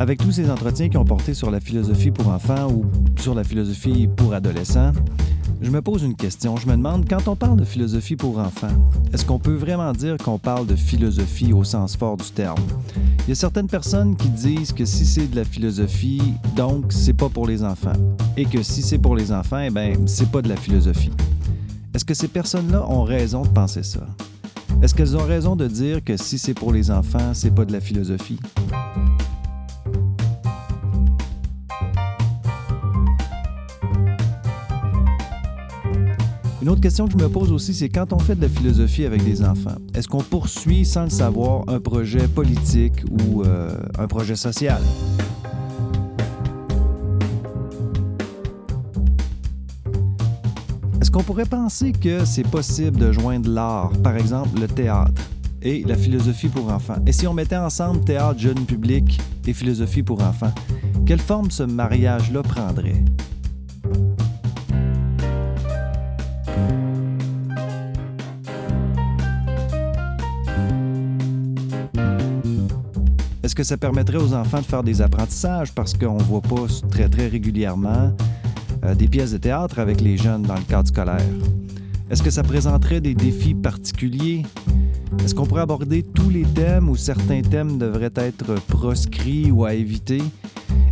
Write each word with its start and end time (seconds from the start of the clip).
Avec 0.00 0.18
tous 0.18 0.32
ces 0.32 0.50
entretiens 0.50 0.88
qui 0.88 0.96
ont 0.96 1.04
porté 1.04 1.34
sur 1.34 1.50
la 1.50 1.60
philosophie 1.60 2.10
pour 2.10 2.28
enfants 2.28 2.72
ou 2.72 2.86
sur 3.20 3.34
la 3.34 3.44
philosophie 3.44 4.08
pour 4.08 4.32
adolescents, 4.32 4.92
je 5.60 5.70
me 5.70 5.82
pose 5.82 6.02
une 6.02 6.16
question. 6.16 6.56
Je 6.56 6.66
me 6.66 6.72
demande, 6.72 7.06
quand 7.06 7.28
on 7.28 7.36
parle 7.36 7.58
de 7.58 7.66
philosophie 7.66 8.16
pour 8.16 8.38
enfants, 8.38 8.72
est-ce 9.12 9.26
qu'on 9.26 9.38
peut 9.38 9.54
vraiment 9.54 9.92
dire 9.92 10.16
qu'on 10.16 10.38
parle 10.38 10.66
de 10.66 10.74
philosophie 10.74 11.52
au 11.52 11.64
sens 11.64 11.96
fort 11.96 12.16
du 12.16 12.30
terme? 12.30 12.62
Il 13.26 13.28
y 13.28 13.32
a 13.32 13.34
certaines 13.34 13.66
personnes 13.66 14.16
qui 14.16 14.30
disent 14.30 14.72
que 14.72 14.86
si 14.86 15.04
c'est 15.04 15.26
de 15.26 15.36
la 15.36 15.44
philosophie, 15.44 16.32
donc 16.56 16.86
c'est 16.94 17.12
pas 17.12 17.28
pour 17.28 17.46
les 17.46 17.62
enfants. 17.62 17.92
Et 18.38 18.46
que 18.46 18.62
si 18.62 18.80
c'est 18.80 18.98
pour 18.98 19.14
les 19.14 19.30
enfants, 19.30 19.60
eh 19.60 19.68
bien, 19.68 19.92
c'est 20.06 20.30
pas 20.30 20.40
de 20.40 20.48
la 20.48 20.56
philosophie. 20.56 21.12
Est-ce 21.94 22.06
que 22.06 22.14
ces 22.14 22.28
personnes-là 22.28 22.88
ont 22.88 23.02
raison 23.02 23.42
de 23.42 23.48
penser 23.48 23.82
ça? 23.82 24.06
Est-ce 24.80 24.94
qu'elles 24.94 25.14
ont 25.14 25.26
raison 25.26 25.56
de 25.56 25.66
dire 25.66 26.02
que 26.02 26.16
si 26.16 26.38
c'est 26.38 26.54
pour 26.54 26.72
les 26.72 26.90
enfants, 26.90 27.34
c'est 27.34 27.54
pas 27.54 27.66
de 27.66 27.72
la 27.74 27.80
philosophie? 27.80 28.40
Une 36.62 36.68
autre 36.68 36.82
question 36.82 37.06
que 37.06 37.12
je 37.12 37.16
me 37.16 37.30
pose 37.30 37.52
aussi, 37.52 37.72
c'est 37.72 37.88
quand 37.88 38.12
on 38.12 38.18
fait 38.18 38.34
de 38.34 38.42
la 38.42 38.48
philosophie 38.48 39.06
avec 39.06 39.24
des 39.24 39.42
enfants, 39.42 39.76
est-ce 39.94 40.06
qu'on 40.06 40.22
poursuit 40.22 40.84
sans 40.84 41.04
le 41.04 41.10
savoir 41.10 41.64
un 41.68 41.80
projet 41.80 42.28
politique 42.28 43.02
ou 43.10 43.42
euh, 43.42 43.74
un 43.98 44.06
projet 44.06 44.36
social? 44.36 44.82
Est-ce 51.00 51.10
qu'on 51.10 51.22
pourrait 51.22 51.46
penser 51.46 51.92
que 51.92 52.26
c'est 52.26 52.46
possible 52.46 52.98
de 52.98 53.10
joindre 53.10 53.48
l'art, 53.48 53.92
par 54.04 54.16
exemple 54.16 54.60
le 54.60 54.68
théâtre, 54.68 55.22
et 55.62 55.82
la 55.84 55.96
philosophie 55.96 56.48
pour 56.48 56.70
enfants? 56.70 56.98
Et 57.06 57.12
si 57.12 57.26
on 57.26 57.32
mettait 57.32 57.56
ensemble 57.56 58.04
théâtre, 58.04 58.38
jeune 58.38 58.66
public 58.66 59.18
et 59.46 59.54
philosophie 59.54 60.02
pour 60.02 60.22
enfants, 60.22 60.52
quelle 61.06 61.20
forme 61.20 61.50
ce 61.50 61.62
mariage-là 61.62 62.42
prendrait? 62.42 63.02
Que 73.60 73.64
ça 73.66 73.76
permettrait 73.76 74.16
aux 74.16 74.32
enfants 74.32 74.60
de 74.60 74.64
faire 74.64 74.82
des 74.82 75.02
apprentissages 75.02 75.74
parce 75.74 75.92
qu'on 75.92 76.16
ne 76.16 76.22
voit 76.22 76.40
pas 76.40 76.64
très 76.90 77.10
très 77.10 77.26
régulièrement 77.26 78.10
euh, 78.86 78.94
des 78.94 79.06
pièces 79.06 79.32
de 79.32 79.36
théâtre 79.36 79.80
avec 79.80 80.00
les 80.00 80.16
jeunes 80.16 80.44
dans 80.44 80.54
le 80.54 80.62
cadre 80.62 80.88
scolaire? 80.88 81.20
Est-ce 82.10 82.22
que 82.22 82.30
ça 82.30 82.42
présenterait 82.42 83.02
des 83.02 83.14
défis 83.14 83.52
particuliers? 83.52 84.46
Est-ce 85.22 85.34
qu'on 85.34 85.44
pourrait 85.44 85.60
aborder 85.60 86.02
tous 86.02 86.30
les 86.30 86.44
thèmes 86.44 86.88
ou 86.88 86.96
certains 86.96 87.42
thèmes 87.42 87.76
devraient 87.76 88.14
être 88.16 88.54
proscrits 88.66 89.50
ou 89.50 89.66
à 89.66 89.74
éviter? 89.74 90.22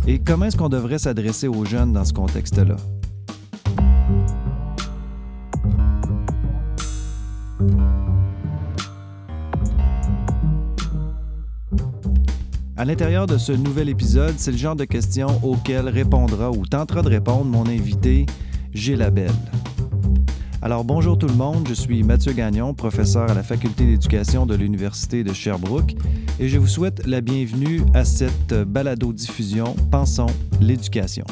Et 0.05 0.19
comment 0.19 0.45
est-ce 0.45 0.57
qu'on 0.57 0.69
devrait 0.69 0.99
s'adresser 0.99 1.47
aux 1.47 1.65
jeunes 1.65 1.93
dans 1.93 2.05
ce 2.05 2.13
contexte-là? 2.13 2.75
À 12.79 12.85
l'intérieur 12.85 13.27
de 13.27 13.37
ce 13.37 13.51
nouvel 13.51 13.89
épisode, 13.89 14.35
c'est 14.37 14.51
le 14.51 14.57
genre 14.57 14.77
de 14.77 14.85
questions 14.85 15.43
auxquelles 15.43 15.89
répondra 15.89 16.49
ou 16.49 16.65
tentera 16.65 17.01
de 17.01 17.09
répondre 17.09 17.43
mon 17.43 17.67
invité, 17.67 18.25
Gilles 18.73 18.99
Labelle. 18.99 19.33
Alors 20.61 20.85
bonjour 20.85 21.17
tout 21.17 21.27
le 21.27 21.33
monde, 21.33 21.67
je 21.67 21.73
suis 21.73 22.03
Mathieu 22.03 22.31
Gagnon, 22.31 22.73
professeur 22.73 23.29
à 23.29 23.33
la 23.33 23.43
faculté 23.43 23.85
d'éducation 23.85 24.45
de 24.45 24.55
l'Université 24.55 25.25
de 25.25 25.33
Sherbrooke 25.33 25.93
et 26.39 26.47
je 26.47 26.57
vous 26.57 26.67
souhaite 26.67 27.05
la 27.05 27.19
bienvenue 27.19 27.81
à 27.93 28.05
cette 28.05 28.53
balado-diffusion 28.53 29.75
Pensons 29.91 30.27
l'éducation. 30.61 31.25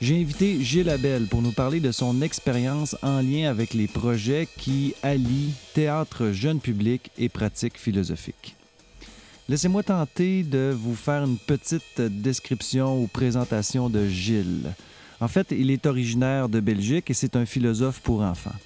J'ai 0.00 0.18
invité 0.18 0.64
Gilles 0.64 0.88
Abel 0.88 1.26
pour 1.26 1.42
nous 1.42 1.52
parler 1.52 1.78
de 1.78 1.92
son 1.92 2.22
expérience 2.22 2.96
en 3.02 3.20
lien 3.20 3.50
avec 3.50 3.74
les 3.74 3.86
projets 3.86 4.48
qui 4.56 4.94
allient 5.02 5.52
théâtre 5.74 6.30
jeune 6.30 6.58
public 6.58 7.10
et 7.18 7.28
pratique 7.28 7.78
philosophique. 7.78 8.56
Laissez-moi 9.50 9.82
tenter 9.82 10.42
de 10.42 10.74
vous 10.74 10.94
faire 10.94 11.24
une 11.24 11.36
petite 11.36 12.00
description 12.00 13.02
ou 13.02 13.08
présentation 13.08 13.90
de 13.90 14.06
Gilles. 14.06 14.72
En 15.20 15.28
fait, 15.28 15.48
il 15.50 15.70
est 15.70 15.84
originaire 15.84 16.48
de 16.48 16.60
Belgique 16.60 17.10
et 17.10 17.14
c'est 17.14 17.36
un 17.36 17.44
philosophe 17.44 18.00
pour 18.00 18.22
enfants. 18.22 18.56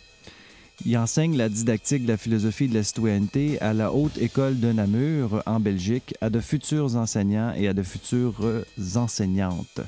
Il 0.86 0.96
enseigne 0.96 1.36
la 1.36 1.48
didactique 1.48 2.04
de 2.04 2.12
la 2.12 2.16
philosophie 2.16 2.68
de 2.68 2.74
la 2.74 2.84
citoyenneté 2.84 3.60
à 3.60 3.72
la 3.72 3.92
Haute 3.92 4.18
École 4.18 4.60
de 4.60 4.70
Namur 4.70 5.42
en 5.46 5.58
Belgique 5.58 6.14
à 6.20 6.30
de 6.30 6.38
futurs 6.38 6.94
enseignants 6.94 7.54
et 7.56 7.66
à 7.66 7.72
de 7.72 7.82
futures 7.82 8.64
enseignantes. 8.94 9.80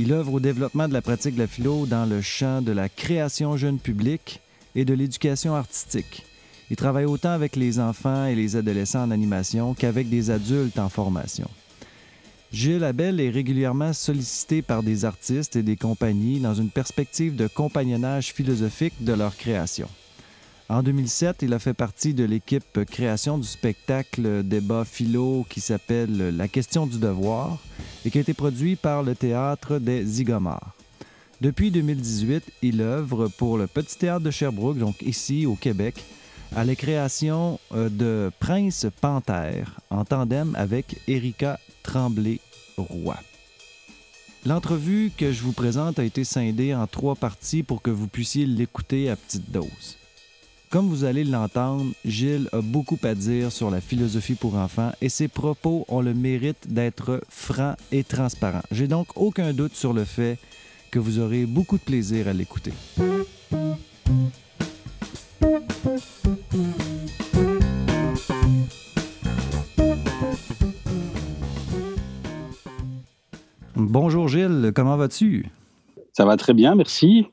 Il 0.00 0.12
œuvre 0.12 0.34
au 0.34 0.38
développement 0.38 0.86
de 0.86 0.92
la 0.92 1.02
pratique 1.02 1.34
de 1.34 1.40
la 1.40 1.48
philo 1.48 1.84
dans 1.84 2.06
le 2.06 2.22
champ 2.22 2.62
de 2.62 2.70
la 2.70 2.88
création 2.88 3.56
jeune 3.56 3.80
public 3.80 4.40
et 4.76 4.84
de 4.84 4.94
l'éducation 4.94 5.56
artistique. 5.56 6.24
Il 6.70 6.76
travaille 6.76 7.04
autant 7.04 7.32
avec 7.32 7.56
les 7.56 7.80
enfants 7.80 8.26
et 8.26 8.36
les 8.36 8.54
adolescents 8.54 9.02
en 9.02 9.10
animation 9.10 9.74
qu'avec 9.74 10.08
des 10.08 10.30
adultes 10.30 10.78
en 10.78 10.88
formation. 10.88 11.50
Gilles 12.52 12.84
Abel 12.84 13.18
est 13.18 13.30
régulièrement 13.30 13.92
sollicité 13.92 14.62
par 14.62 14.84
des 14.84 15.04
artistes 15.04 15.56
et 15.56 15.64
des 15.64 15.76
compagnies 15.76 16.38
dans 16.38 16.54
une 16.54 16.70
perspective 16.70 17.34
de 17.34 17.48
compagnonnage 17.48 18.32
philosophique 18.32 18.94
de 19.00 19.14
leur 19.14 19.36
création. 19.36 19.88
En 20.70 20.82
2007, 20.82 21.38
il 21.40 21.54
a 21.54 21.58
fait 21.58 21.72
partie 21.72 22.12
de 22.12 22.24
l'équipe 22.24 22.84
création 22.84 23.38
du 23.38 23.46
spectacle 23.46 24.42
débat 24.42 24.84
philo 24.84 25.46
qui 25.48 25.62
s'appelle 25.62 26.36
La 26.36 26.46
question 26.46 26.86
du 26.86 26.98
devoir 26.98 27.56
et 28.04 28.10
qui 28.10 28.18
a 28.18 28.20
été 28.20 28.34
produit 28.34 28.76
par 28.76 29.02
le 29.02 29.14
théâtre 29.14 29.78
des 29.78 30.04
Zigomars. 30.04 30.74
Depuis 31.40 31.70
2018, 31.70 32.44
il 32.60 32.82
œuvre 32.82 33.28
pour 33.28 33.56
le 33.56 33.66
Petit 33.66 33.96
Théâtre 33.96 34.24
de 34.24 34.30
Sherbrooke, 34.30 34.76
donc 34.76 35.00
ici 35.00 35.46
au 35.46 35.54
Québec, 35.54 36.04
à 36.54 36.64
la 36.64 36.74
création 36.74 37.58
euh, 37.72 37.88
de 37.88 38.30
Prince 38.38 38.86
Panthère 39.00 39.80
en 39.88 40.04
tandem 40.04 40.54
avec 40.54 41.00
Erika 41.08 41.58
Tremblay-Roy. 41.82 43.16
L'entrevue 44.44 45.12
que 45.16 45.32
je 45.32 45.42
vous 45.42 45.52
présente 45.52 45.98
a 45.98 46.04
été 46.04 46.24
scindée 46.24 46.74
en 46.74 46.86
trois 46.86 47.14
parties 47.14 47.62
pour 47.62 47.80
que 47.80 47.90
vous 47.90 48.08
puissiez 48.08 48.44
l'écouter 48.44 49.08
à 49.08 49.16
petite 49.16 49.50
dose. 49.50 49.96
Comme 50.70 50.88
vous 50.88 51.04
allez 51.04 51.24
l'entendre, 51.24 51.86
Gilles 52.04 52.50
a 52.52 52.60
beaucoup 52.60 52.98
à 53.02 53.14
dire 53.14 53.50
sur 53.50 53.70
la 53.70 53.80
philosophie 53.80 54.34
pour 54.34 54.54
enfants 54.54 54.92
et 55.00 55.08
ses 55.08 55.26
propos 55.26 55.86
ont 55.88 56.02
le 56.02 56.12
mérite 56.12 56.70
d'être 56.70 57.22
francs 57.30 57.76
et 57.90 58.04
transparents. 58.04 58.60
J'ai 58.70 58.86
donc 58.86 59.06
aucun 59.16 59.54
doute 59.54 59.74
sur 59.74 59.94
le 59.94 60.04
fait 60.04 60.36
que 60.90 60.98
vous 60.98 61.20
aurez 61.20 61.46
beaucoup 61.46 61.78
de 61.78 61.82
plaisir 61.82 62.28
à 62.28 62.34
l'écouter. 62.34 62.72
Bonjour 73.74 74.28
Gilles, 74.28 74.72
comment 74.74 74.98
vas-tu? 74.98 75.46
Ça 76.12 76.26
va 76.26 76.36
très 76.36 76.52
bien, 76.52 76.74
merci. 76.74 77.26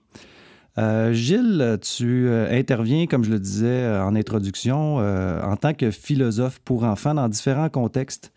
Euh, 0.77 1.13
Gilles, 1.13 1.77
tu 1.81 2.27
euh, 2.27 2.51
interviens, 2.51 3.07
comme 3.07 3.23
je 3.23 3.31
le 3.31 3.39
disais 3.39 3.65
euh, 3.65 4.03
en 4.03 4.15
introduction, 4.15 4.97
en 4.97 5.55
tant 5.55 5.73
que 5.73 5.91
philosophe 5.91 6.59
pour 6.59 6.83
enfants 6.83 7.13
dans 7.13 7.29
différents 7.29 7.69
contextes. 7.69 8.33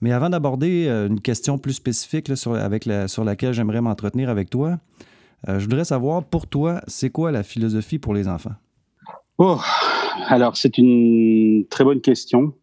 Mais 0.00 0.12
avant 0.12 0.30
d'aborder 0.30 0.88
une 0.88 1.20
question 1.20 1.58
plus 1.58 1.74
spécifique 1.74 2.34
sur, 2.34 2.54
avec 2.54 2.88
sur 3.06 3.22
laquelle 3.22 3.52
j'aimerais 3.52 3.82
m'entretenir 3.82 4.30
avec 4.30 4.48
toi, 4.48 4.78
je 5.46 5.58
voudrais 5.58 5.84
savoir, 5.84 6.24
pour 6.24 6.46
toi, 6.46 6.80
c'est 6.86 7.10
quoi 7.10 7.30
la 7.30 7.42
philosophie 7.42 7.98
pour 7.98 8.14
les 8.14 8.26
enfants? 8.26 8.54
Oh, 9.36 9.58
alors 10.28 10.56
c'est 10.56 10.78
une 10.78 11.66
très 11.68 11.84
bonne 11.84 12.00
question. 12.00 12.54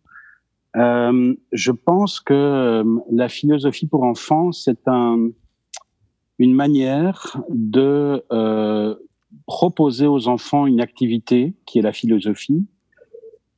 je 0.73 1.71
pense 1.71 2.19
que 2.21 2.83
la 3.11 3.29
philosophie 3.29 3.85
pour 3.85 4.01
enfants, 4.01 4.51
c'est 4.51 4.87
un, 4.87 5.29
une 6.39 6.55
manière 6.55 7.37
de 7.49 8.23
proposer 9.45 10.07
aux 10.07 10.27
enfants 10.27 10.65
une 10.65 10.81
activité 10.81 11.53
qui 11.65 11.79
est 11.79 11.81
la 11.81 11.93
philosophie 11.93 12.65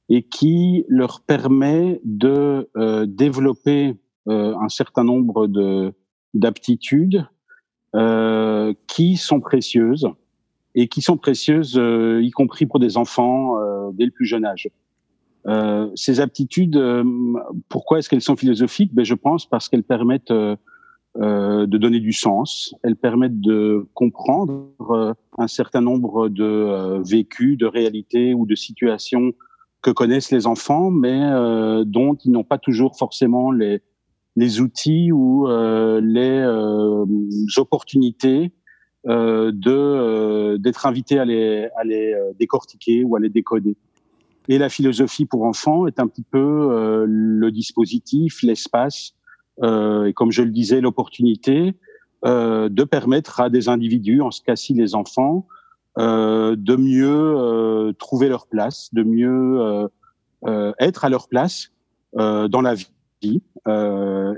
et 0.10 0.24
qui 0.24 0.86
leur 0.88 1.22
permet 1.22 2.02
de 2.04 2.70
euh, 2.76 3.06
développer 3.06 3.96
euh, 4.28 4.56
un 4.60 4.70
certain 4.70 5.04
nombre 5.04 5.48
de 5.48 5.94
d'aptitudes 6.36 7.26
euh, 7.96 8.74
qui 8.88 9.18
sont 9.18 9.40
précieuses 9.40 10.08
et 10.76 10.88
qui 10.88 11.02
sont 11.02 11.18
précieuses 11.18 11.80
y 12.22 12.30
compris 12.32 12.68
pour 12.68 12.80
des 12.80 12.98
enfants 12.98 13.56
dès 13.94 14.06
le 14.06 14.12
plus 14.12 14.28
jeune 14.28 14.46
âge. 14.46 14.70
ces 15.96 16.20
aptitudes, 16.20 16.80
pourquoi 17.68 17.98
est-ce 17.98 18.08
qu'elles 18.08 18.22
sont 18.22 18.36
philosophiques? 18.36 18.94
Ben, 18.94 19.04
Je 19.04 19.16
pense 19.16 19.48
parce 19.48 19.68
qu'elles 19.68 19.84
permettent 19.84 20.32
euh, 21.18 21.66
de 21.66 21.80
donner 21.80 22.00
du 22.00 22.14
sens. 22.14 22.76
Elles 22.84 22.96
permettent 22.96 23.42
de 23.42 23.88
comprendre 23.96 24.70
euh, 24.92 25.14
un 25.40 25.48
certain 25.48 25.82
nombre 25.82 26.30
de 26.30 26.44
euh, 26.44 27.02
vécus, 27.02 27.58
de 27.58 27.66
réalités 27.66 28.36
ou 28.36 28.46
de 28.46 28.54
situations 28.54 29.34
que 29.82 29.90
connaissent 29.90 30.30
les 30.30 30.46
enfants, 30.46 30.92
mais 30.92 31.20
dont 31.86 32.14
ils 32.14 32.32
n'ont 32.32 32.44
pas 32.44 32.58
toujours 32.58 32.98
forcément 32.98 33.50
les, 33.50 33.82
les 34.36 34.60
outils 34.60 35.10
ou 35.14 35.48
les 35.48 36.46
opportunités 37.56 38.52
de 39.06 40.58
d'être 40.58 40.86
invités 40.86 41.18
à 41.18 41.24
les, 41.24 41.70
à 41.78 41.86
les 41.86 42.14
décortiquer 42.38 43.06
ou 43.06 43.16
à 43.16 43.22
les 43.22 43.30
décoder. 43.30 43.78
Et 44.50 44.58
la 44.58 44.68
philosophie 44.68 45.26
pour 45.26 45.46
enfants 45.46 45.88
est 45.88 45.98
un 45.98 46.08
petit 46.08 46.26
peu 46.30 47.06
le 47.08 47.50
dispositif, 47.50 48.44
l'espace, 48.44 49.14
et 49.64 50.14
comme 50.14 50.32
je 50.32 50.42
le 50.42 50.52
disais, 50.52 50.82
l'opportunité 50.82 51.76
euh, 52.26 52.68
de 52.68 52.84
permettre 52.84 53.40
à 53.40 53.50
des 53.50 53.70
individus, 53.70 54.22
en 54.22 54.30
ce 54.30 54.42
cas-ci 54.42 54.74
les 54.74 54.94
enfants, 54.94 55.48
euh, 55.98 56.58
de 56.58 56.76
mieux 56.76 57.08
euh, 57.08 57.94
trouver 57.94 58.28
leur 58.28 58.48
place, 58.48 58.94
de 58.94 59.04
mieux 59.04 59.88
être 60.80 61.06
à 61.06 61.10
leur 61.10 61.30
place 61.30 61.72
dans 62.14 62.62
la 62.62 62.74
vie. 62.74 63.42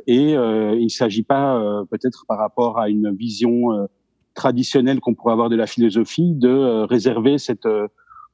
et 0.07 0.31
il 0.31 0.83
ne 0.83 0.89
s'agit 0.89 1.23
pas, 1.23 1.83
peut-être 1.89 2.25
par 2.27 2.37
rapport 2.37 2.77
à 2.77 2.89
une 2.89 3.15
vision 3.15 3.87
traditionnelle 4.35 4.99
qu'on 4.99 5.15
pourrait 5.15 5.33
avoir 5.33 5.49
de 5.49 5.55
la 5.55 5.67
philosophie, 5.67 6.33
de 6.33 6.83
réserver 6.83 7.37
cette 7.37 7.67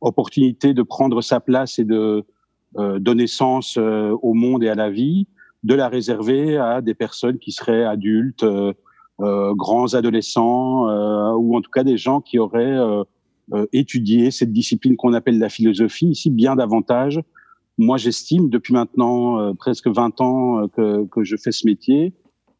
opportunité 0.01 0.73
de 0.73 0.83
prendre 0.83 1.21
sa 1.21 1.39
place 1.39 1.79
et 1.79 1.85
de 1.85 2.25
donner 2.77 3.27
sens 3.27 3.77
au 3.77 4.33
monde 4.33 4.63
et 4.63 4.69
à 4.69 4.75
la 4.75 4.89
vie, 4.89 5.27
de 5.63 5.73
la 5.73 5.89
réserver 5.89 6.57
à 6.57 6.81
des 6.81 6.93
personnes 6.93 7.39
qui 7.39 7.51
seraient 7.51 7.83
adultes, 7.83 8.45
euh, 9.19 9.55
grands 9.55 9.95
adolescents 9.95 10.87
euh, 10.89 11.33
ou 11.33 11.57
en 11.57 11.61
tout 11.61 11.71
cas 11.71 11.83
des 11.83 11.97
gens 11.97 12.21
qui 12.21 12.37
auraient 12.37 12.77
euh, 13.51 13.65
étudié 13.73 14.29
cette 14.29 14.53
discipline 14.53 14.95
qu'on 14.95 15.13
appelle 15.13 15.39
la 15.39 15.49
philosophie 15.49 16.09
ici 16.09 16.29
bien 16.29 16.55
davantage. 16.55 17.19
Moi, 17.79 17.97
j'estime 17.97 18.49
depuis 18.49 18.73
maintenant 18.73 19.55
presque 19.55 19.87
20 19.87 20.21
ans 20.21 20.67
que, 20.67 21.05
que 21.05 21.23
je 21.23 21.35
fais 21.35 21.51
ce 21.51 21.65
métier 21.65 22.13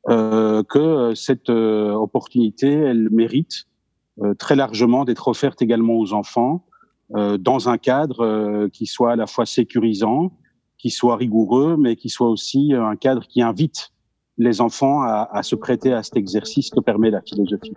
que 0.07 1.13
cette 1.15 1.49
opportunité, 1.49 2.71
elle 2.71 3.09
mérite 3.11 3.65
très 4.37 4.55
largement 4.55 5.03
d'être 5.03 5.27
offerte 5.27 5.61
également 5.61 5.95
aux 5.95 6.13
enfants 6.13 6.63
dans 7.09 7.67
un 7.67 7.77
cadre 7.77 8.67
qui 8.71 8.85
soit 8.85 9.13
à 9.13 9.15
la 9.17 9.25
fois 9.25 9.45
sécurisant, 9.47 10.31
qui 10.77 10.89
soit 10.89 11.15
rigoureux, 11.15 11.75
mais 11.77 11.95
qui 11.95 12.09
soit 12.09 12.29
aussi 12.29 12.73
un 12.73 12.95
cadre 12.95 13.25
qui 13.27 13.41
invite 13.41 13.91
les 14.37 14.61
enfants 14.61 15.01
à, 15.01 15.27
à 15.31 15.43
se 15.43 15.55
prêter 15.55 15.93
à 15.93 16.03
cet 16.03 16.17
exercice 16.17 16.69
que 16.69 16.79
permet 16.79 17.09
la 17.09 17.21
philosophie. 17.21 17.73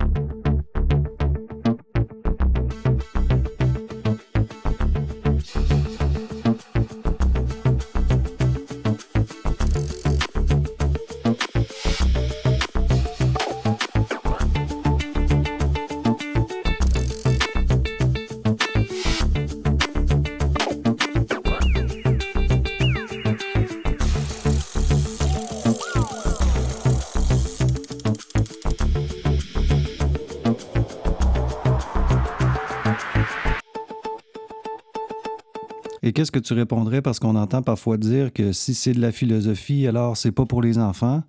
Et 36.11 36.13
qu'est-ce 36.13 36.33
que 36.33 36.41
tu 36.41 36.55
répondrais? 36.55 37.03
Parce 37.03 37.21
qu'on 37.21 37.37
entend 37.37 37.63
parfois 37.63 37.97
dire 37.97 38.33
que 38.33 38.51
si 38.51 38.75
c'est 38.75 38.95
de 38.95 39.01
la 39.01 39.13
philosophie, 39.13 39.87
alors 39.87 40.17
c'est 40.17 40.33
pas 40.33 40.45
pour 40.45 40.61
les 40.61 40.77
enfants, 40.77 41.23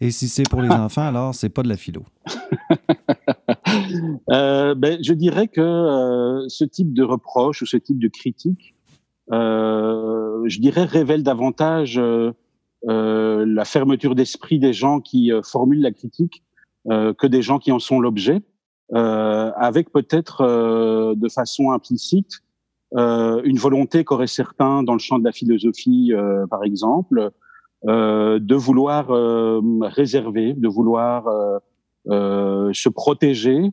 et 0.00 0.10
si 0.10 0.26
c'est 0.26 0.42
pour 0.50 0.62
les 0.62 0.68
enfants, 0.68 1.06
alors 1.06 1.32
c'est 1.32 1.48
pas 1.48 1.62
de 1.62 1.68
la 1.68 1.76
philo. 1.76 2.02
euh, 4.32 4.74
ben, 4.74 4.98
je 5.00 5.12
dirais 5.12 5.46
que 5.46 5.60
euh, 5.60 6.44
ce 6.48 6.64
type 6.64 6.92
de 6.92 7.04
reproche 7.04 7.62
ou 7.62 7.66
ce 7.66 7.76
type 7.76 8.00
de 8.00 8.08
critique, 8.08 8.74
euh, 9.30 10.42
je 10.48 10.58
dirais 10.58 10.82
révèle 10.82 11.22
davantage 11.22 12.00
la 12.82 13.64
fermeture 13.64 14.16
d'esprit 14.16 14.58
des 14.58 14.72
gens 14.72 14.98
qui 14.98 15.30
formulent 15.44 15.82
la 15.82 15.92
critique 15.92 16.42
que 16.88 17.26
des 17.28 17.42
gens 17.42 17.60
qui 17.60 17.70
en 17.70 17.78
sont 17.78 18.00
l'objet, 18.00 18.42
avec 18.92 19.92
peut-être 19.92 21.14
de 21.14 21.28
façon 21.28 21.70
implicite 21.70 22.42
une 22.94 23.58
volonté 23.58 24.04
qu'auraient 24.04 24.26
certains 24.26 24.82
dans 24.82 24.92
le 24.92 24.98
champ 24.98 25.18
de 25.18 25.24
la 25.24 25.32
philosophie, 25.32 26.12
euh, 26.12 26.46
par 26.46 26.64
exemple, 26.64 27.30
euh, 27.86 28.38
de 28.38 28.54
vouloir 28.54 29.08
réserver, 29.82 30.54
de 30.54 30.68
vouloir 30.68 31.24
se 32.08 32.88
protéger 32.88 33.72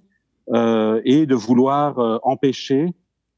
et 0.49 1.25
de 1.25 1.35
vouloir 1.35 2.19
empêcher, 2.23 2.87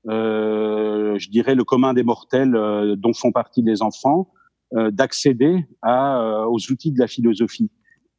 je 0.05 1.29
dirais, 1.29 1.55
le 1.55 1.63
commun 1.63 1.93
des 1.93 2.03
mortels 2.03 2.95
dont 2.97 3.13
font 3.13 3.31
partie 3.31 3.61
les 3.61 3.81
enfants, 3.81 4.31
d'accéder 4.73 5.65
aux 5.83 6.71
outils 6.71 6.91
de 6.91 6.99
la 6.99 7.07
philosophie. 7.07 7.69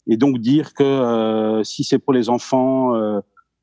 Et 0.07 0.17
donc 0.17 0.39
dire 0.39 0.73
que 0.75 1.61
si 1.65 1.83
c'est 1.83 1.99
pour 1.99 2.13
les 2.13 2.29
enfants, 2.29 2.93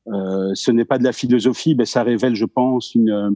ce 0.06 0.70
n'est 0.70 0.84
pas 0.84 0.98
de 0.98 1.04
la 1.04 1.12
philosophie, 1.12 1.74
ben 1.74 1.86
ça 1.86 2.02
révèle, 2.02 2.34
je 2.34 2.44
pense, 2.44 2.94
une, 2.94 3.34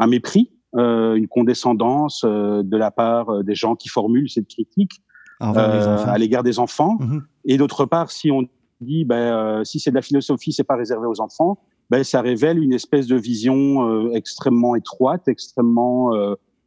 un 0.00 0.06
mépris, 0.06 0.50
euh, 0.76 1.14
une 1.14 1.28
condescendance 1.28 2.22
euh, 2.24 2.62
de 2.64 2.76
la 2.76 2.90
part 2.90 3.28
euh, 3.28 3.42
des 3.42 3.54
gens 3.54 3.76
qui 3.76 3.88
formulent 3.88 4.30
cette 4.30 4.48
critique 4.48 4.92
à 5.40 6.18
l'égard 6.18 6.42
des 6.42 6.58
enfants. 6.58 6.96
Mhm. 7.00 7.22
Et 7.46 7.56
d'autre 7.56 7.86
part, 7.86 8.10
si 8.10 8.30
on 8.30 8.42
dit, 8.82 9.06
ben, 9.06 9.64
si 9.64 9.80
c'est 9.80 9.90
de 9.90 9.94
la 9.94 10.02
philosophie, 10.02 10.52
c'est 10.52 10.64
pas 10.64 10.76
réservé 10.76 11.06
aux 11.06 11.18
enfants, 11.20 11.58
ben, 11.88 12.04
ça 12.04 12.20
révèle 12.20 12.62
une 12.62 12.74
espèce 12.74 13.06
de 13.06 13.16
vision 13.16 14.12
extrêmement 14.12 14.76
étroite, 14.76 15.28
extrêmement 15.28 16.10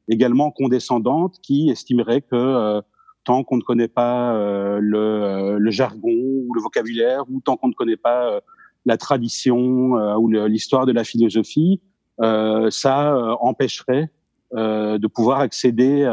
également 0.10 0.50
condescendante, 0.50 1.36
qui 1.44 1.70
estimerait 1.70 2.22
que 2.22 2.82
tant 3.26 3.44
qu'on 3.44 3.58
ne 3.58 3.62
connaît 3.62 3.88
pas 3.88 4.34
le, 4.80 5.60
le, 5.60 5.72
jargon 5.72 6.10
ou 6.10 6.52
le 6.56 6.62
vocabulaire, 6.62 7.26
ou 7.30 7.42
tant 7.42 7.58
qu'on 7.58 7.68
ne 7.68 7.76
connaît 7.76 7.96
pas 7.96 8.40
la 8.86 8.98
tradition 8.98 9.92
ou 10.18 10.28
l'histoire 10.30 10.88
de 10.88 10.94
la 10.94 11.04
philosophie, 11.04 11.80
euh, 11.80 11.93
ça 12.20 13.16
euh, 13.16 13.36
empêcherait 13.40 14.10
euh, 14.56 14.98
de 14.98 15.08
pouvoir 15.08 15.40
accéder 15.40 16.06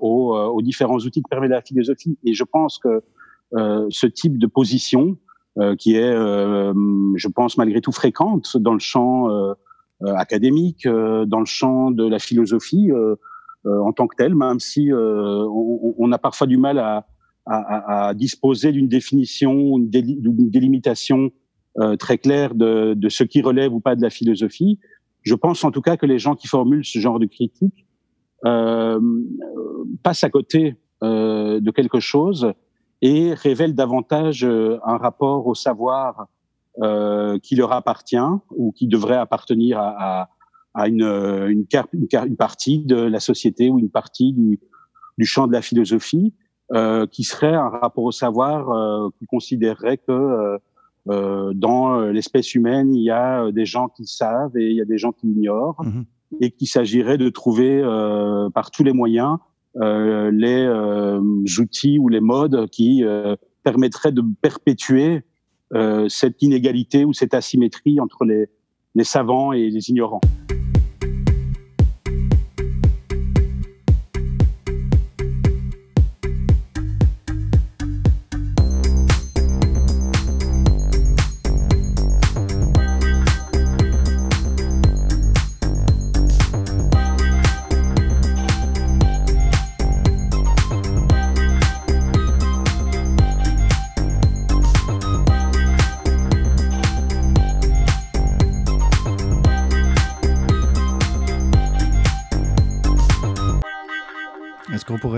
aux, 0.00 0.36
aux, 0.36 0.62
différents 0.62 0.98
outils 0.98 1.22
que 1.22 1.28
permet 1.28 1.48
la 1.48 1.62
philosophie. 1.62 2.18
Et 2.24 2.34
je 2.34 2.44
pense 2.44 2.78
que 2.78 3.02
ce 3.90 4.06
type 4.06 4.38
de 4.38 4.46
position, 4.46 5.18
qui 5.78 5.96
est, 5.96 6.12
je 6.12 7.28
pense, 7.28 7.58
malgré 7.58 7.82
tout 7.82 7.92
fréquente 7.92 8.56
dans 8.56 8.72
le 8.72 8.78
champ 8.78 9.28
académique, 10.06 10.86
dans 10.86 11.40
le 11.40 11.44
champ 11.44 11.90
de 11.90 12.08
la 12.08 12.18
philosophie 12.18 12.90
en 13.66 13.92
tant 13.92 14.06
que 14.06 14.16
tel, 14.16 14.34
même 14.34 14.58
si 14.58 14.90
on, 14.90 15.94
on, 15.98 16.12
a 16.12 16.18
parfois 16.18 16.46
du 16.46 16.56
mal 16.56 16.78
à, 16.78 17.06
à, 17.44 18.08
à 18.08 18.14
disposer 18.14 18.72
d'une 18.72 18.88
définition, 18.88 19.78
d'une 19.78 20.50
délimitation 20.50 21.30
très 21.98 22.16
claire 22.16 22.54
de, 22.54 22.94
de, 22.94 23.08
ce 23.10 23.24
qui 23.24 23.42
relève 23.42 23.74
ou 23.74 23.80
pas 23.80 23.96
de 23.96 24.02
la 24.02 24.10
philosophie. 24.10 24.78
Je 25.22 25.34
pense 25.34 25.64
en 25.64 25.70
tout 25.70 25.80
cas 25.80 25.96
que 25.96 26.06
les 26.06 26.18
gens 26.18 26.34
qui 26.34 26.48
formulent 26.48 26.84
ce 26.84 26.98
genre 26.98 27.18
de 27.18 27.26
critique 27.26 27.86
euh, 28.44 29.00
passent 30.02 30.24
à 30.24 30.30
côté 30.30 30.76
euh, 31.02 31.60
de 31.60 31.70
quelque 31.70 32.00
chose 32.00 32.52
et 33.00 33.34
révèlent 33.34 33.74
davantage 33.74 34.44
euh, 34.44 34.78
un 34.84 34.96
rapport 34.96 35.46
au 35.46 35.54
savoir 35.54 36.26
euh, 36.80 37.38
qui 37.38 37.56
leur 37.56 37.72
appartient 37.72 38.16
ou 38.50 38.72
qui 38.72 38.86
devrait 38.86 39.16
appartenir 39.16 39.78
à, 39.78 40.22
à, 40.22 40.28
à 40.74 40.88
une, 40.88 41.02
une, 41.02 41.66
une, 41.92 42.36
partie 42.36 42.78
de 42.78 42.96
la 42.96 43.20
société 43.20 43.70
ou 43.70 43.78
une 43.78 43.90
partie 43.90 44.32
du, 44.32 44.60
du 45.18 45.26
champ 45.26 45.46
de 45.46 45.52
la 45.52 45.62
philosophie, 45.62 46.32
euh, 46.72 47.06
qui 47.06 47.24
serait 47.24 47.54
un 47.54 47.68
rapport 47.68 48.04
au 48.04 48.12
savoir 48.12 48.70
euh, 48.70 49.10
qui 49.18 49.26
considérerait 49.26 49.98
que 49.98 50.12
euh, 50.12 50.58
dans 51.06 52.00
euh, 52.00 52.12
l'espèce 52.12 52.54
humaine, 52.54 52.94
il 52.94 53.02
y 53.02 53.10
a 53.10 53.44
euh, 53.44 53.52
des 53.52 53.66
gens 53.66 53.88
qui 53.88 54.06
savent 54.06 54.56
et 54.56 54.70
il 54.70 54.76
y 54.76 54.80
a 54.80 54.84
des 54.84 54.98
gens 54.98 55.12
qui 55.12 55.28
ignorent, 55.28 55.82
mhm. 55.84 56.04
et 56.40 56.50
qu'il 56.50 56.68
s'agirait 56.68 57.18
de 57.18 57.28
trouver 57.28 57.82
par 58.54 58.70
tous 58.70 58.84
les 58.84 58.92
moyens 58.92 59.38
les 59.74 60.68
outils 61.58 61.98
ou 61.98 62.08
les 62.08 62.20
modes 62.20 62.68
qui 62.70 63.04
permettraient 63.62 64.12
de 64.12 64.22
perpétuer 64.40 65.22
cette 66.08 66.42
inégalité 66.42 67.04
ou 67.04 67.12
cette 67.12 67.34
asymétrie 67.34 68.00
entre 68.00 68.24
les, 68.24 68.46
les 68.94 69.04
savants 69.04 69.52
et 69.52 69.70
les 69.70 69.90
ignorants. 69.90 70.20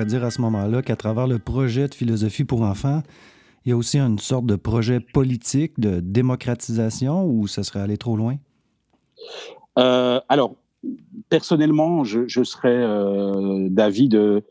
Dire 0.05 0.25
à 0.25 0.31
ce 0.31 0.41
moment-là 0.41 0.83
qu'à 0.83 0.97
travers 0.97 1.27
le 1.27 1.39
projet 1.39 1.89
de 1.89 1.95
philosophie 1.95 2.45
pour 2.45 2.63
enfants, 2.63 3.03
il 3.65 3.71
y 3.71 3.73
a 3.73 3.77
aussi 3.77 3.99
une 3.99 4.19
sorte 4.19 4.47
de 4.47 4.57
projet 4.57 5.01
politique 5.01 5.81
de 5.81 6.01
démocratisation 6.01 7.25
ou 7.27 7.47
ça 7.47 7.63
serait 7.63 7.81
aller 7.81 7.97
trop 7.97 8.17
loin? 8.17 8.37
Euh, 9.79 10.21
alors, 10.29 10.57
personnellement, 11.31 12.05
je, 12.05 12.27
serais 12.45 12.69
euh, 12.69 13.69
d'avis 13.71 14.09
de 14.09 14.43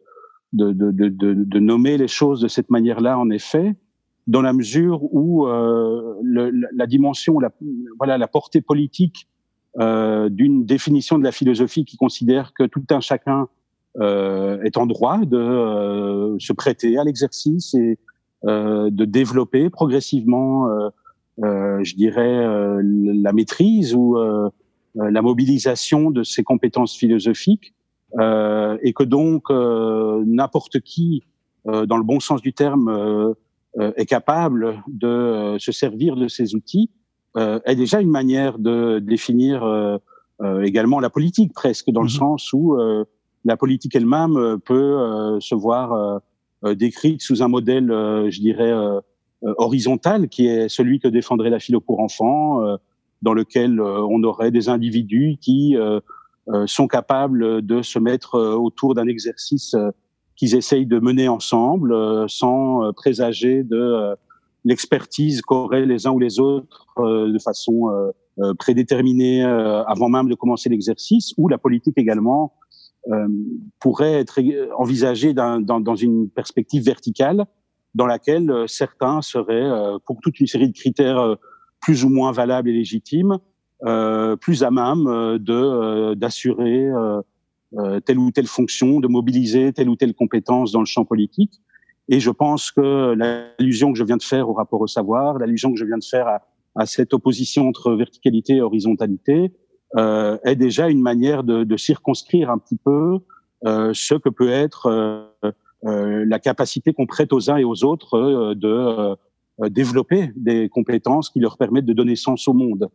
de, 0.53 1.59
nommer 1.59 1.97
les 1.97 2.07
choses 2.07 2.41
de 2.41 2.47
cette 2.47 2.69
manière-là, 2.69 3.17
en 3.17 3.31
effet, 3.31 3.75
dans 4.27 4.43
la 4.43 4.53
mesure 4.53 5.01
où 5.11 5.47
euh, 5.47 6.13
la 6.21 6.85
dimension, 6.85 7.39
voilà, 7.97 8.17
la 8.19 8.27
portée 8.27 8.61
politique 8.61 9.27
d'une 9.75 10.65
définition 10.65 11.17
de 11.17 11.23
la 11.23 11.31
philosophie 11.31 11.85
qui 11.85 11.97
considère 11.97 12.53
que 12.53 12.65
tout 12.65 12.85
un 12.91 12.99
chacun 12.99 13.47
est 14.01 14.77
en 14.77 14.85
droit 14.85 15.19
de 15.19 16.35
se 16.39 16.53
prêter 16.53 16.97
à 16.97 17.03
l'exercice 17.03 17.73
et 17.73 17.97
de 18.43 19.05
développer 19.05 19.69
progressivement, 19.69 20.67
je 21.37 21.95
dirais, 21.95 22.47
la 22.81 23.33
maîtrise 23.33 23.93
ou 23.93 24.17
euh, 24.99 25.09
la 25.09 25.23
mobilisation 25.23 26.11
de 26.11 26.21
ces 26.21 26.43
compétences 26.43 26.95
philosophiques 26.95 27.73
euh, 28.19 28.77
et 28.83 28.93
que 28.93 29.03
donc 29.03 29.49
euh, 29.49 30.23
n'importe 30.25 30.81
qui, 30.81 31.23
dans 31.65 31.97
le 31.97 32.03
bon 32.03 32.19
sens 32.19 32.41
du 32.41 32.51
terme, 32.51 33.33
est 33.79 34.05
capable 34.05 34.83
de 34.87 35.55
se 35.59 35.71
servir 35.71 36.17
de 36.17 36.27
ces 36.27 36.55
outils 36.55 36.91
est 37.37 37.75
déjà 37.75 38.01
une 38.01 38.09
manière 38.09 38.59
de 38.59 38.99
définir 38.99 39.63
également 40.61 40.99
la 40.99 41.09
politique 41.09 41.53
presque 41.53 41.89
dans 41.89 42.01
le 42.01 42.07
mhm. 42.07 42.17
sens 42.17 42.51
où 42.51 42.75
la 43.45 43.57
politique 43.57 43.95
elle-même 43.95 44.59
peut 44.65 45.37
se 45.39 45.55
voir 45.55 46.21
décrite 46.63 47.21
sous 47.21 47.43
un 47.43 47.47
modèle, 47.47 47.87
je 47.87 48.39
dirais, 48.39 48.73
horizontal, 49.41 50.29
qui 50.29 50.47
est 50.47 50.69
celui 50.69 50.99
que 50.99 51.07
défendrait 51.07 51.49
la 51.49 51.59
philo 51.59 51.81
pour 51.81 51.99
enfants, 51.99 52.77
dans 53.23 53.33
lequel 53.33 53.79
euh, 53.79 54.05
on 54.07 54.21
aurait 54.23 54.51
des 54.51 54.69
individus 54.69 55.37
qui 55.41 55.75
euh, 55.75 55.99
euh, 56.49 56.67
sont 56.67 56.87
capables 56.87 57.65
de 57.65 57.81
se 57.81 57.97
mettre 57.97 58.37
autour 58.37 58.93
d'un 58.93 59.07
exercice 59.07 59.75
qu'ils 60.35 60.55
essayent 60.55 60.85
de 60.85 60.99
mener 60.99 61.27
ensemble, 61.27 61.95
sans 62.27 62.91
présager 62.93 63.63
de 63.63 64.15
l'expertise 64.65 65.41
qu'auraient 65.41 65.85
les 65.85 66.05
uns 66.05 66.11
ou 66.11 66.19
les 66.19 66.39
autres 66.39 66.87
de 66.97 67.39
façon 67.39 68.11
prédéterminée 68.57 69.43
avant 69.43 70.09
même 70.09 70.27
de 70.27 70.33
commencer 70.33 70.69
l'exercice, 70.69 71.33
ou 71.37 71.49
la 71.49 71.59
politique 71.59 71.99
également 71.99 72.51
pourrait 73.79 74.13
être 74.13 74.39
envisagée 74.77 75.33
dans, 75.33 75.59
dans, 75.59 75.95
une 75.95 76.29
perspective 76.29 76.83
verticale 76.83 77.45
dans 77.95 78.05
laquelle 78.05 78.51
certains 78.67 79.21
seraient, 79.21 79.69
pour 80.05 80.21
toute 80.21 80.39
une 80.39 80.47
série 80.47 80.69
de 80.69 80.73
critères 80.73 81.37
plus 81.81 82.05
ou 82.05 82.09
moins 82.09 82.31
valable 82.31 82.69
et 82.69 82.73
légitime, 82.73 83.37
euh, 83.85 84.37
plus 84.37 84.63
à 84.63 84.71
même 84.71 85.07
euh, 85.07 85.37
de 85.37 85.53
euh, 85.53 86.15
d'assurer 86.15 86.89
telle 88.05 88.19
ou 88.19 88.29
telle 88.29 88.45
fonction, 88.45 88.99
de 88.99 89.07
mobiliser 89.07 89.73
telle 89.73 89.89
ou 89.89 89.95
telle 89.95 90.13
compétence 90.13 90.71
dans 90.71 90.79
le 90.79 90.85
champ 90.85 91.05
politique. 91.05 91.59
Et 92.07 92.19
je 92.19 92.29
pense 92.29 92.71
que 92.71 93.15
l'allusion 93.15 93.91
que 93.91 93.97
je 93.97 94.03
viens 94.03 94.17
de 94.17 94.23
faire 94.23 94.47
au 94.47 94.53
rapport 94.53 94.79
au 94.79 94.87
savoir, 94.87 95.39
l'allusion 95.39 95.73
que 95.73 95.79
je 95.79 95.85
viens 95.85 95.97
de 95.97 96.03
faire 96.03 96.27
à, 96.27 96.41
à 96.75 96.85
cette 96.85 97.15
opposition 97.15 97.67
entre 97.67 97.93
verticalité 97.93 98.57
et 98.57 98.61
horizontalité, 98.61 99.51
euh, 99.97 100.37
est 100.43 100.55
déjà 100.55 100.89
une 100.89 101.01
manière 101.01 101.43
de, 101.43 101.63
de 101.63 101.77
circonscrire 101.77 102.49
un 102.49 102.57
petit 102.57 102.77
peu 102.77 103.19
euh, 103.65 103.91
ce 103.93 104.15
que 104.15 104.29
peut 104.29 104.49
être 104.49 104.87
euh, 104.87 106.25
la 106.25 106.39
capacité 106.39 106.93
qu'on 106.93 107.05
prête 107.05 107.33
aux 107.33 107.49
uns 107.51 107.57
et 107.57 107.63
aux 107.63 107.83
autres 107.83 108.53
de 108.53 109.15
euh, 109.61 109.69
développer 109.69 110.31
des 110.35 110.67
compétences 110.67 111.29
qui 111.29 111.39
leur 111.39 111.57
permettent 111.57 111.85
de 111.85 111.93
donner 111.93 112.15
sens 112.15 112.47
au 112.47 112.53
monde. 112.53 112.89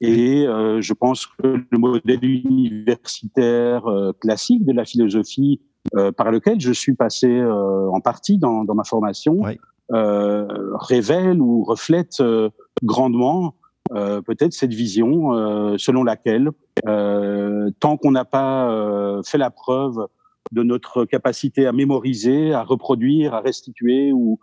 Et 0.00 0.46
euh, 0.46 0.80
je 0.80 0.94
pense 0.94 1.26
que 1.26 1.66
le 1.70 1.78
modèle 1.78 2.24
universitaire 2.24 3.86
euh, 3.86 4.12
classique 4.12 4.64
de 4.64 4.72
la 4.72 4.86
philosophie 4.86 5.60
euh, 5.96 6.10
par 6.10 6.30
lequel 6.30 6.60
je 6.60 6.72
suis 6.72 6.94
passé 6.94 7.28
euh, 7.28 7.90
en 7.90 8.00
partie 8.00 8.38
dans, 8.38 8.64
dans 8.64 8.74
ma 8.74 8.84
formation 8.84 9.42
révèle 9.90 11.40
ou 11.40 11.64
reflète 11.64 12.22
grandement 12.82 13.54
peut-être 13.90 14.52
cette 14.52 14.74
vision 14.74 15.76
selon 15.78 16.04
laquelle 16.04 16.50
tant 16.84 17.96
qu'on 17.96 18.10
n'a 18.10 18.24
pas 18.24 19.20
fait 19.24 19.38
la 19.38 19.50
preuve 19.50 20.06
de 20.52 20.62
notre 20.62 21.04
capacité 21.04 21.66
à 21.66 21.72
mémoriser, 21.72 22.52
à 22.52 22.62
reproduire, 22.62 23.34
à 23.34 23.40
restituer 23.40 24.12
ou, 24.12 24.38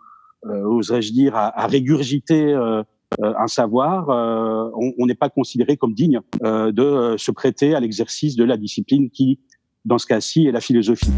euh, 0.46 0.64
oserais-je 0.64 1.12
dire, 1.12 1.34
à, 1.34 1.66
régurgiter 1.66 2.52
euh, 2.52 2.82
euh, 3.22 3.34
un 3.38 3.46
savoir, 3.46 4.08
on 4.08 5.06
n'est 5.06 5.14
pas 5.14 5.28
considéré 5.28 5.76
comme 5.76 5.94
digne 5.94 6.20
de 6.42 7.14
se 7.16 7.30
prêter 7.30 7.74
à 7.74 7.80
l'exercice 7.80 8.36
de 8.36 8.44
la 8.44 8.56
discipline 8.56 9.10
qui, 9.10 9.40
dans 9.84 9.98
ce 9.98 10.06
cas-ci, 10.06 10.46
est 10.46 10.52
la 10.52 10.60
philosophie. 10.60 11.12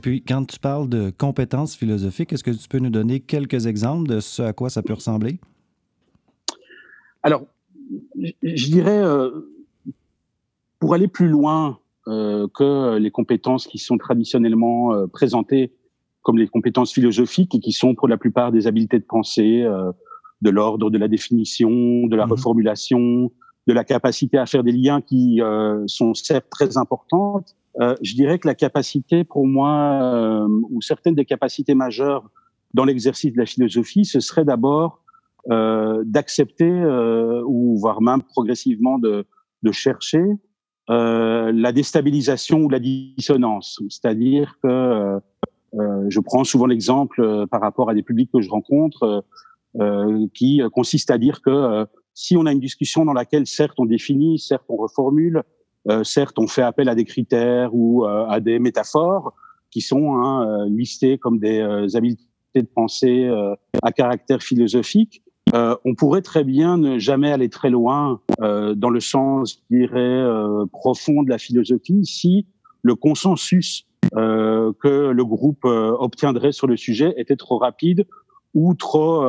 Et 0.00 0.02
puis, 0.02 0.22
quand 0.22 0.46
tu 0.46 0.58
parles 0.58 0.88
de 0.88 1.10
compétences 1.10 1.76
philosophiques, 1.76 2.32
est-ce 2.32 2.42
que 2.42 2.50
tu 2.52 2.66
peux 2.70 2.78
nous 2.78 2.88
donner 2.88 3.20
quelques 3.20 3.66
exemples 3.66 4.08
de 4.08 4.20
ce 4.20 4.40
à 4.40 4.54
quoi 4.54 4.70
ça 4.70 4.82
peut 4.82 4.94
ressembler? 4.94 5.38
Alors, 7.22 7.44
je 8.16 8.66
dirais, 8.70 8.96
euh, 8.96 9.28
pour 10.78 10.94
aller 10.94 11.06
plus 11.06 11.28
loin 11.28 11.80
euh, 12.08 12.48
que 12.54 12.96
les 12.96 13.10
compétences 13.10 13.66
qui 13.66 13.76
sont 13.76 13.98
traditionnellement 13.98 14.94
euh, 14.94 15.06
présentées 15.06 15.70
comme 16.22 16.38
les 16.38 16.48
compétences 16.48 16.94
philosophiques 16.94 17.54
et 17.54 17.60
qui 17.60 17.72
sont 17.72 17.94
pour 17.94 18.08
la 18.08 18.16
plupart 18.16 18.52
des 18.52 18.66
habiletés 18.66 19.00
de 19.00 19.04
pensée, 19.04 19.66
de 20.40 20.50
l'ordre 20.50 20.88
de 20.88 20.96
la 20.96 21.08
définition, 21.08 22.06
de 22.06 22.16
la 22.16 22.24
mmh 22.24 22.30
reformulation, 22.30 23.32
de 23.66 23.72
la 23.74 23.84
capacité 23.84 24.38
à 24.38 24.46
faire 24.46 24.64
des 24.64 24.72
liens 24.72 25.02
qui 25.02 25.42
sont 25.88 26.14
certes 26.14 26.46
très 26.50 26.78
importantes, 26.78 27.54
euh, 27.78 27.94
je 28.02 28.14
dirais 28.14 28.38
que 28.38 28.48
la 28.48 28.54
capacité, 28.54 29.24
pour 29.24 29.46
moi, 29.46 30.00
euh, 30.02 30.48
ou 30.70 30.82
certaines 30.82 31.14
des 31.14 31.24
capacités 31.24 31.74
majeures 31.74 32.28
dans 32.74 32.84
l'exercice 32.84 33.32
de 33.32 33.38
la 33.38 33.46
philosophie, 33.46 34.04
ce 34.04 34.20
serait 34.20 34.44
d'abord 34.44 35.02
euh, 35.50 36.02
d'accepter, 36.04 36.70
ou 37.46 37.78
voire 37.78 38.02
même 38.02 38.22
progressivement 38.22 38.98
de, 38.98 39.26
de 39.62 39.72
chercher 39.72 40.24
la 40.88 41.70
déstabilisation 41.72 42.62
ou 42.62 42.68
la 42.68 42.80
dissonance. 42.80 43.80
C'est-à-dire 43.88 44.56
que 44.60 45.20
je 45.72 46.20
prends 46.20 46.42
souvent 46.42 46.66
l'exemple 46.66 47.46
par 47.48 47.60
rapport 47.60 47.90
à 47.90 47.94
des 47.94 48.02
publics 48.02 48.30
que 48.32 48.40
je 48.40 48.50
rencontre, 48.50 49.24
qui 50.34 50.60
consiste 50.72 51.12
à 51.12 51.18
dire 51.18 51.42
que 51.42 51.86
si 52.14 52.36
on 52.36 52.44
a 52.44 52.52
une 52.52 52.60
discussion 52.60 53.04
dans 53.04 53.12
laquelle 53.12 53.46
certes 53.46 53.78
on 53.78 53.86
définit, 53.86 54.40
certes 54.40 54.64
on 54.68 54.76
reformule, 54.76 55.36
euh, 55.38 55.42
certes, 56.04 56.38
on 56.38 56.46
fait 56.46 56.62
appel 56.62 56.88
à 56.88 56.94
des 56.94 57.04
critères 57.04 57.74
ou 57.74 58.04
euh, 58.04 58.26
à 58.26 58.40
des 58.40 58.58
métaphores 58.58 59.34
qui 59.70 59.80
sont 59.80 60.14
hein, 60.14 60.46
euh, 60.46 60.68
listées 60.68 61.18
comme 61.18 61.38
des 61.38 61.60
habiletés 61.94 62.24
de 62.54 62.62
pensée 62.62 63.30
à 63.82 63.92
caractère 63.92 64.42
philosophique. 64.42 65.22
on 65.52 65.94
pourrait 65.94 66.22
très 66.22 66.42
bien 66.42 66.78
ne 66.78 66.98
jamais 66.98 67.30
aller 67.30 67.48
très 67.48 67.70
loin 67.70 68.20
dans 68.40 68.90
le 68.90 68.98
sens, 68.98 69.62
je 69.70 69.76
dirais, 69.76 70.24
profond 70.72 71.22
de 71.22 71.30
la 71.30 71.38
philosophie 71.38 72.04
si 72.04 72.46
le 72.82 72.96
consensus 72.96 73.86
que 74.12 75.10
le 75.10 75.24
groupe 75.24 75.64
obtiendrait 75.64 76.50
sur 76.50 76.66
le 76.66 76.76
sujet 76.76 77.14
était 77.16 77.36
trop 77.36 77.58
rapide 77.58 78.04
ou 78.52 78.74
trop 78.74 79.24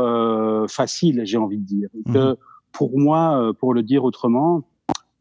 facile, 0.68 1.22
j'ai 1.26 1.38
envie 1.38 1.60
de 1.60 1.66
dire. 1.66 1.90
Mmh. 2.08 2.14
Que 2.14 2.38
pour 2.72 2.98
moi, 2.98 3.54
pour 3.60 3.76
le 3.76 3.84
dire 3.84 4.04
autrement, 4.04 4.64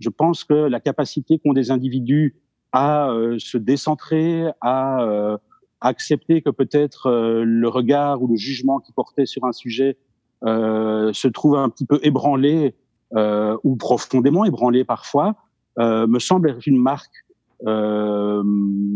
je 0.00 0.08
pense 0.08 0.44
que 0.44 0.54
la 0.54 0.80
capacité 0.80 1.38
qu'ont 1.38 1.52
des 1.52 1.70
individus 1.70 2.34
à 2.72 3.10
euh, 3.10 3.36
se 3.38 3.58
décentrer, 3.58 4.46
à 4.60 5.02
euh, 5.02 5.36
accepter 5.80 6.42
que 6.42 6.50
peut-être 6.50 7.06
euh, 7.06 7.44
le 7.44 7.68
regard 7.68 8.22
ou 8.22 8.28
le 8.28 8.36
jugement 8.36 8.80
qui 8.80 8.92
portait 8.92 9.26
sur 9.26 9.44
un 9.44 9.52
sujet 9.52 9.96
se 10.42 11.28
trouve 11.28 11.56
un 11.56 11.68
petit 11.68 11.84
peu 11.84 12.00
ébranlé 12.02 12.74
ou 13.12 13.76
profondément 13.76 14.46
ébranlé 14.46 14.84
parfois, 14.84 15.36
me 15.76 16.18
semble 16.18 16.48
être 16.48 16.66
une 16.66 16.78
marque 16.78 17.26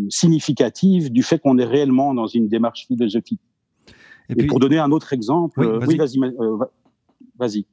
significative 0.08 1.12
du 1.12 1.22
fait 1.22 1.38
qu'on 1.38 1.58
est 1.58 1.66
réellement 1.66 2.14
dans 2.14 2.26
une 2.26 2.48
démarche 2.48 2.86
philosophique. 2.86 3.42
Et, 4.30 4.46
pour 4.46 4.58
donner 4.58 4.78
un 4.78 4.90
autre 4.90 5.12
exemple, 5.12 5.60
oui, 5.86 5.98
vas-y, 7.38 7.66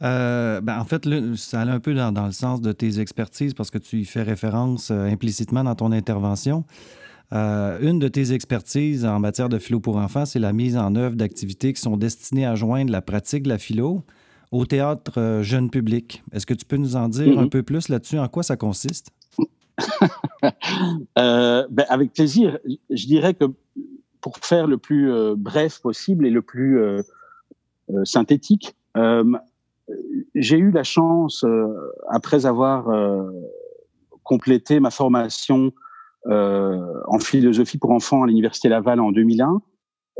vas-y. 0.00 0.60
ben 0.62 0.78
en 0.78 0.84
fait, 0.84 1.08
ça 1.36 1.60
allait 1.60 1.72
un 1.72 1.80
peu 1.80 1.94
dans, 1.94 2.26
le 2.26 2.32
sens 2.32 2.60
de 2.60 2.72
tes 2.72 3.00
expertises 3.00 3.54
parce 3.54 3.70
que 3.70 3.78
tu 3.78 4.00
y 4.00 4.04
fais 4.04 4.22
référence 4.22 4.90
implicitement 4.90 5.64
dans 5.64 5.74
ton 5.74 5.92
intervention. 5.92 6.64
Euh, 7.32 7.78
une 7.80 8.00
de 8.00 8.08
tes 8.08 8.32
expertises 8.32 9.04
en 9.04 9.20
matière 9.20 9.48
de 9.48 9.58
philo 9.58 9.78
pour 9.78 9.96
enfants, 9.96 10.26
c'est 10.26 10.40
la 10.40 10.52
mise 10.52 10.76
en 10.76 10.96
œuvre 10.96 11.14
d'activités 11.14 11.72
qui 11.72 11.80
sont 11.80 11.96
destinées 11.96 12.46
à 12.46 12.56
joindre 12.56 12.90
la 12.90 13.02
pratique 13.02 13.44
de 13.44 13.48
la 13.48 13.58
philo 13.58 14.02
au 14.50 14.66
théâtre 14.66 15.12
euh, 15.18 15.42
jeune 15.42 15.70
public. 15.70 16.24
Est-ce 16.32 16.44
que 16.44 16.54
tu 16.54 16.64
peux 16.64 16.76
nous 16.76 16.96
en 16.96 17.08
dire 17.08 17.38
un 17.38 17.44
mm-hmm. 17.44 17.50
peu 17.50 17.62
plus 17.62 17.88
là-dessus? 17.88 18.18
En 18.18 18.28
quoi 18.28 18.42
ça 18.42 18.56
consiste? 18.56 19.10
Euh, 21.18 21.66
ben, 21.70 21.86
avec 21.88 22.12
plaisir. 22.12 22.58
Je 22.90 23.06
dirais 23.06 23.34
que 23.34 23.44
pour 24.20 24.36
faire 24.38 24.66
le 24.66 24.76
plus 24.76 25.10
bref 25.36 25.80
possible 25.80 26.26
et 26.26 26.30
le 26.30 26.42
plus 26.42 26.80
synthétique, 28.04 28.74
j'ai 30.34 30.58
eu 30.58 30.70
la 30.70 30.82
chance, 30.82 31.44
après 32.08 32.46
avoir 32.46 32.88
complété 34.24 34.80
ma 34.80 34.90
formation 34.90 35.72
euh, 36.26 37.00
en 37.08 37.18
philosophie 37.18 37.78
pour 37.78 37.90
enfants 37.90 38.22
à 38.22 38.26
l'université 38.26 38.68
Laval 38.68 39.00
en 39.00 39.10
2001. 39.10 39.62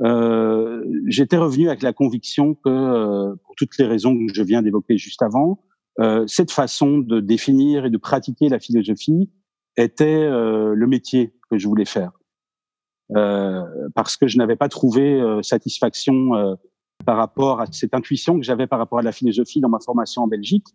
Euh, 0.02 0.82
j'étais 1.06 1.36
revenu 1.36 1.68
avec 1.68 1.82
la 1.82 1.92
conviction 1.92 2.54
que, 2.54 2.68
euh, 2.68 3.36
pour 3.44 3.54
toutes 3.56 3.76
les 3.78 3.84
raisons 3.84 4.16
que 4.16 4.32
je 4.32 4.42
viens 4.42 4.62
d'évoquer 4.62 4.96
juste 4.96 5.22
avant, 5.22 5.62
cette 6.26 6.50
façon 6.50 6.96
de 6.96 7.20
définir 7.20 7.84
et 7.84 7.90
de 7.90 7.98
pratiquer 7.98 8.48
la 8.48 8.58
philosophie 8.58 9.28
était 9.76 10.30
le 10.30 10.86
métier 10.86 11.34
que 11.50 11.58
je 11.58 11.68
voulais 11.68 11.84
faire. 11.84 12.12
parce 13.94 14.16
que 14.16 14.26
je 14.26 14.38
n'avais 14.38 14.56
pas 14.56 14.70
trouvé 14.70 15.22
satisfaction 15.42 16.56
par 17.04 17.16
rapport 17.16 17.60
à 17.60 17.66
cette 17.70 17.94
intuition 17.94 18.36
que 18.38 18.44
j'avais 18.44 18.66
par 18.66 18.78
rapport 18.78 18.98
à 18.98 19.02
la 19.02 19.12
philosophie 19.12 19.60
dans 19.60 19.68
ma 19.68 19.80
formation 19.80 20.22
en 20.22 20.28
Belgique 20.28 20.66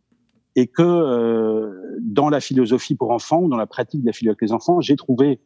et 0.56 0.68
que 0.68 0.82
euh, 0.82 1.98
dans 2.02 2.30
la 2.30 2.40
philosophie 2.40 2.96
pour 2.96 3.12
enfants 3.12 3.42
ou 3.42 3.50
dans 3.50 3.58
la 3.58 3.68
pratique 3.68 4.02
de 4.02 4.06
la 4.06 4.14
philosophie 4.14 4.40
avec 4.40 4.50
les 4.50 4.54
enfants, 4.54 4.82
j'ai 4.82 4.96
trouvé 4.96 5.40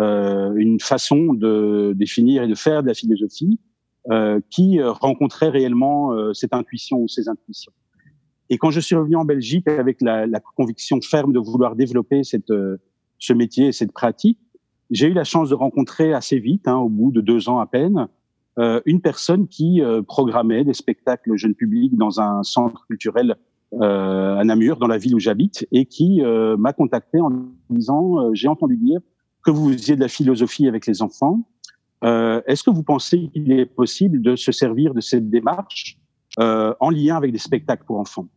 euh, 0.00 0.52
une 0.56 0.80
façon 0.80 1.32
de 1.34 1.92
définir 1.96 2.42
et 2.42 2.48
de 2.48 2.54
faire 2.54 2.82
de 2.82 2.88
la 2.88 2.94
philosophie 2.94 3.58
euh, 4.10 4.40
qui 4.50 4.82
rencontrait 4.82 5.48
réellement 5.48 6.12
euh, 6.12 6.32
cette 6.32 6.54
intuition 6.54 6.98
ou 6.98 7.08
ces 7.08 7.28
intuitions. 7.28 7.72
Et 8.50 8.56
quand 8.56 8.70
je 8.70 8.80
suis 8.80 8.94
revenu 8.94 9.16
en 9.16 9.24
Belgique 9.24 9.68
avec 9.68 10.00
la, 10.00 10.26
la 10.26 10.40
conviction 10.40 11.00
ferme 11.02 11.32
de 11.32 11.38
vouloir 11.38 11.76
développer 11.76 12.24
cette, 12.24 12.50
euh, 12.50 12.78
ce 13.18 13.32
métier 13.32 13.66
et 13.66 13.72
cette 13.72 13.92
pratique, 13.92 14.38
j'ai 14.90 15.08
eu 15.08 15.12
la 15.12 15.24
chance 15.24 15.50
de 15.50 15.54
rencontrer 15.54 16.14
assez 16.14 16.38
vite, 16.38 16.66
hein, 16.66 16.76
au 16.76 16.88
bout 16.88 17.12
de 17.12 17.20
deux 17.20 17.48
ans 17.50 17.58
à 17.58 17.66
peine, 17.66 17.98
euh, 17.98 18.06
une 18.86 19.00
personne 19.00 19.46
qui 19.46 19.80
programmait 20.06 20.64
des 20.64 20.74
spectacles 20.74 21.36
jeunes 21.36 21.54
publics 21.54 21.96
dans 21.96 22.20
un 22.20 22.42
centre 22.42 22.84
culturel 22.86 23.36
euh, 23.74 24.36
à 24.38 24.44
Namur, 24.44 24.78
dans 24.78 24.86
la 24.86 24.96
ville 24.96 25.14
où 25.14 25.18
j'habite, 25.18 25.66
et 25.72 25.84
qui 25.84 26.22
euh, 26.22 26.56
m'a 26.56 26.72
contacté 26.72 27.20
en 27.20 27.30
disant 27.68 28.18
euh, 28.18 28.30
j'ai 28.32 28.48
entendu 28.48 28.78
dire 28.78 29.00
que 29.44 29.50
vous 29.50 29.70
faisiez 29.72 29.94
de 29.94 30.00
la 30.00 30.08
philosophie 30.08 30.66
avec 30.66 30.86
les 30.86 31.02
enfants. 31.02 31.46
Est-ce 32.02 32.62
que 32.62 32.70
vous 32.70 32.84
pensez 32.84 33.28
qu'il 33.28 33.50
est 33.50 33.66
possible 33.66 34.22
de 34.22 34.36
se 34.36 34.52
servir 34.52 34.94
de 34.94 35.00
cette 35.00 35.28
démarche 35.30 35.98
en 36.38 36.90
lien 36.90 37.16
avec 37.16 37.32
des 37.32 37.38
spectacles 37.38 37.84
pour 37.84 37.98
enfants? 37.98 38.28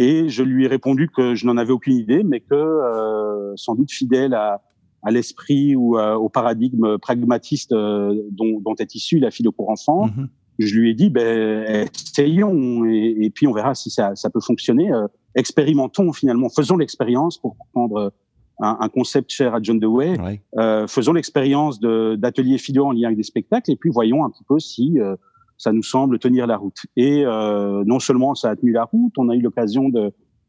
Et 0.00 0.28
je 0.28 0.42
lui 0.42 0.64
ai 0.64 0.68
répondu 0.68 1.08
que 1.08 1.36
je 1.36 1.46
n'en 1.46 1.56
avais 1.56 1.70
aucune 1.70 1.96
idée, 1.96 2.24
mais 2.24 2.40
que 2.40 3.52
sans 3.54 3.76
doute 3.76 3.92
fidèle 3.92 4.34
à, 4.34 4.62
à 5.04 5.10
l'esprit 5.10 5.76
ou 5.76 5.98
au 5.98 6.28
paradigme 6.28 6.98
pragmatiste 6.98 7.70
dont, 7.72 8.60
dont, 8.60 8.74
est 8.78 8.94
issue 8.94 9.18
la 9.18 9.30
philo 9.30 9.52
pour 9.52 9.70
enfants, 9.70 10.06
mm-hmm 10.06 10.28
je 10.58 10.74
lui 10.78 10.90
ai 10.90 10.94
dit, 10.94 11.10
ben, 11.10 11.86
essayons 11.92 12.84
et, 12.86 13.30
puis 13.34 13.46
on 13.46 13.52
verra 13.52 13.74
si 13.74 13.90
ça, 13.90 14.14
ça 14.14 14.30
peut 14.30 14.40
fonctionner. 14.40 14.92
Euh, 14.92 15.06
expérimentons 15.34 16.12
finalement, 16.12 16.48
faisons 16.48 16.76
l'expérience 16.76 17.38
pour 17.38 17.56
prendre 17.72 18.12
un, 18.60 18.76
un, 18.80 18.88
concept 18.88 19.32
cher 19.32 19.54
à 19.54 19.58
John 19.60 19.80
Dewey. 19.80 20.16
Euh, 20.56 20.86
faisons 20.86 21.12
l'expérience 21.12 21.80
d'ateliers 21.80 22.58
philo 22.58 22.86
en 22.86 22.92
lien 22.92 23.06
avec 23.06 23.16
des 23.16 23.24
spectacles 23.24 23.70
et 23.72 23.76
puis 23.76 23.90
voyons 23.90 24.24
un 24.24 24.30
petit 24.30 24.44
peu 24.44 24.58
si 24.60 25.00
euh, 25.00 25.16
ça 25.58 25.72
nous 25.72 25.82
semble 25.82 26.18
tenir 26.18 26.46
la 26.46 26.56
route. 26.56 26.78
Et 26.96 27.24
euh, 27.24 27.82
non 27.84 27.98
seulement 27.98 28.34
ça 28.34 28.50
a 28.50 28.56
tenu 28.56 28.72
la 28.72 28.84
route, 28.84 29.12
on 29.18 29.28
a 29.28 29.34
eu 29.34 29.40
l'occasion 29.40 29.90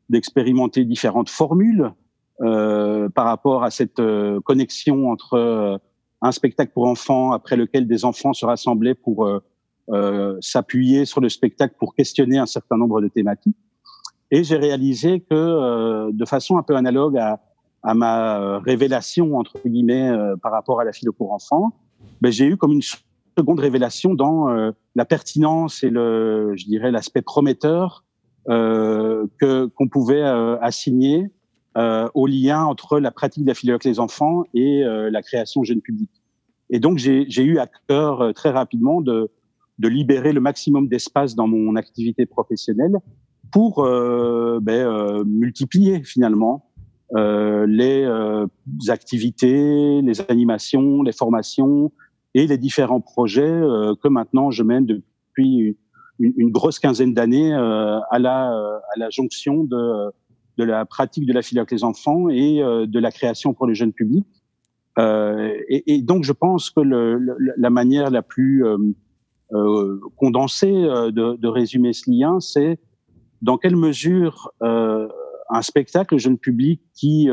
d'expérimenter 0.09 0.85
différentes 0.85 1.29
formules 1.29 1.81
euh, 1.81 1.89
par 2.39 3.25
rapport 3.25 3.63
à 3.63 3.71
cette 3.71 4.01
connexion 4.43 5.09
entre 5.09 5.79
un 6.21 6.31
spectacle 6.31 6.71
pour 6.73 6.85
enfants 6.87 7.31
après 7.31 7.55
lequel 7.55 7.87
des 7.87 8.03
enfants 8.05 8.33
se 8.33 8.45
rassemblaient 8.45 8.95
pour 8.95 9.25
euh, 9.91 10.35
s'appuyer 10.41 11.05
sur 11.05 11.21
le 11.21 11.29
spectacle 11.29 11.75
pour 11.77 11.93
questionner 11.93 12.39
un 12.39 12.47
certain 12.47 12.75
nombre 12.75 13.01
de 13.01 13.07
thématiques. 13.07 13.55
Et 14.31 14.43
j'ai 14.43 14.55
réalisé 14.55 15.19
que, 15.19 15.35
euh, 15.35 16.09
de 16.11 16.25
façon 16.25 16.57
un 16.57 16.63
peu 16.63 16.75
analogue 16.75 17.19
à, 17.19 17.39
à 17.83 17.93
ma 17.93 18.39
euh, 18.39 18.57
révélation 18.57 19.37
entre 19.37 19.59
guillemets 19.63 20.11
par 20.41 20.51
rapport 20.51 20.81
à 20.81 20.85
la 20.85 20.91
philo 20.91 21.13
pour 21.13 21.33
enfants, 21.33 21.71
ben, 22.21 22.31
j'ai 22.31 22.47
eu 22.47 22.57
comme 22.57 22.71
une 22.71 22.81
seconde 23.37 23.59
révélation 23.59 24.15
dans 24.15 24.47
la 24.95 25.05
pertinence 25.05 25.83
et 25.83 25.91
le, 25.91 26.53
je 26.55 26.65
dirais, 26.65 26.89
l'aspect 26.89 27.21
prometteur 27.21 28.05
que 28.47 29.65
qu'on 29.65 29.87
pouvait 29.87 30.23
assigner 30.61 31.31
au 31.75 32.27
lien 32.27 32.63
entre 32.63 32.99
la 32.99 33.11
pratique 33.11 33.43
de 33.43 33.49
la 33.49 33.53
philo 33.53 33.73
avec 33.73 33.83
les 33.83 33.99
enfants 33.99 34.43
et 34.53 34.83
la 34.85 35.21
création 35.21 35.63
jeune 35.63 35.81
public. 35.81 36.09
Et 36.69 36.79
donc 36.79 36.97
j'ai 36.97 37.43
eu 37.43 37.57
à 37.59 37.67
cœur 37.87 38.33
très 38.33 38.49
rapidement 38.49 39.01
de 39.01 39.29
de 39.79 39.87
libérer 39.87 40.33
le 40.33 40.39
maximum 40.39 40.87
d'espace 40.87 41.35
dans 41.35 41.47
mon 41.47 41.75
activité 41.75 42.25
professionnelle 42.25 42.97
pour 43.51 43.85
euh, 43.85 44.59
ben, 44.61 44.87
euh, 44.87 45.23
multiplier 45.25 46.03
finalement 46.03 46.69
euh, 47.15 47.65
les 47.67 48.03
euh, 48.03 48.47
activités, 48.87 50.01
les 50.01 50.21
animations, 50.29 51.03
les 51.03 51.11
formations 51.11 51.91
et 52.33 52.47
les 52.47 52.57
différents 52.57 53.01
projets 53.01 53.43
euh, 53.43 53.93
que 54.01 54.07
maintenant 54.07 54.49
je 54.51 54.63
mène 54.63 54.85
depuis 54.85 55.77
une, 56.19 56.33
une 56.37 56.51
grosse 56.51 56.79
quinzaine 56.79 57.13
d'années 57.13 57.53
à 57.53 58.19
la 58.19 58.47
à 58.47 58.97
la 58.97 59.09
jonction 59.09 59.63
de 59.63 60.11
de 60.57 60.63
la 60.63 60.85
pratique 60.85 61.25
de 61.25 61.33
la 61.33 61.41
filière 61.41 61.61
avec 61.61 61.71
les 61.71 61.83
enfants 61.83 62.29
et 62.29 62.57
de 62.59 62.99
la 62.99 63.11
création 63.11 63.53
pour 63.53 63.67
le 63.67 63.73
jeune 63.73 63.93
public. 63.93 64.25
Et, 64.97 65.93
et, 65.93 66.01
donc 66.01 66.23
je 66.23 66.31
pense 66.31 66.69
que 66.69 66.79
le, 66.79 67.19
la 67.57 67.69
manière 67.69 68.09
la 68.09 68.21
plus 68.21 68.63
euh, 69.53 69.99
condensé 70.15 70.71
euh, 70.71 71.11
de, 71.11 71.35
de, 71.35 71.47
résumer 71.47 71.93
ce 71.93 72.09
lien, 72.09 72.39
c'est 72.39 72.79
dans 73.43 73.59
quelle 73.59 73.75
mesure 73.75 74.51
euh, 74.63 75.07
un 75.51 75.61
spectacle 75.61 76.17
jeune 76.17 76.39
public 76.39 76.81
qui 76.95 77.29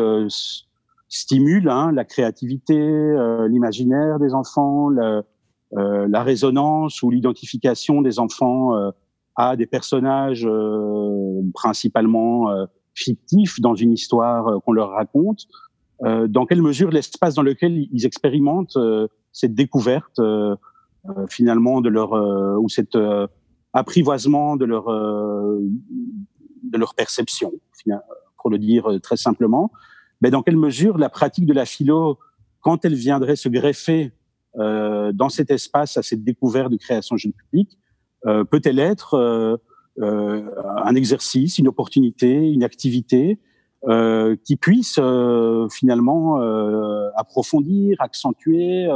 stimule 1.09 1.71
hein, 1.71 1.91
la 1.91 2.05
créativité, 2.05 2.77
l'imaginaire 3.49 4.19
des 4.19 4.35
enfants, 4.35 4.91
la, 4.91 5.23
la 5.73 6.23
résonance 6.23 7.03
ou 7.03 7.11
l'identification 7.11 8.03
des 8.03 8.19
enfants 8.19 8.73
à 9.35 9.57
des 9.57 9.67
personnages 9.67 10.47
principalement 11.55 12.51
fictifs 12.95 13.61
dans 13.61 13.75
une 13.75 13.93
histoire 13.93 14.63
qu'on 14.63 14.73
leur 14.73 14.91
raconte, 14.91 15.47
dans 16.01 16.47
quelle 16.47 16.63
mesure 16.63 16.91
l'espace 16.91 17.35
dans 17.35 17.43
lequel 17.43 17.87
ils 17.93 18.07
expérimentent 18.07 18.77
cette 19.33 19.55
découverte 19.55 20.21
euh, 21.09 21.27
finalement 21.29 21.81
de 21.81 21.89
leur 21.89 22.13
euh, 22.13 22.57
ou 22.59 22.69
cet 22.69 22.95
euh, 22.95 23.27
apprivoisement 23.73 24.55
de 24.55 24.65
leur 24.65 24.85
de 24.87 26.79
leur 26.79 26.95
perception, 26.95 27.53
pour 28.41 28.51
le 28.51 28.59
dire 28.59 29.01
très 29.03 29.17
simplement. 29.17 29.73
Mais 30.21 30.31
dans 30.31 30.43
quelle 30.43 30.57
mesure 30.57 30.99
la 30.99 31.09
pratique 31.09 31.47
de 31.47 31.53
la 31.53 31.65
philo, 31.65 32.21
quand 32.61 32.85
elle 32.85 32.95
viendrait 32.95 33.35
se 33.35 33.49
greffer 33.49 34.13
euh, 34.59 35.11
dans 35.13 35.29
cet 35.29 35.51
espace 35.51 35.97
à 35.97 36.03
cette 36.03 36.23
découverte 36.23 36.71
de 36.71 36.77
création 36.77 37.17
jeune 37.17 37.33
public, 37.33 37.77
euh, 38.27 38.45
peut-elle 38.45 38.79
être 38.79 39.15
euh, 39.15 39.57
un 40.01 40.95
exercice, 40.95 41.59
une 41.59 41.69
opportunité, 41.69 42.51
une 42.51 42.65
activité 42.65 43.39
qui 44.45 44.57
puisse 44.57 44.99
finalement 45.71 46.41
approfondir, 47.17 47.97
accentuer, 48.01 48.89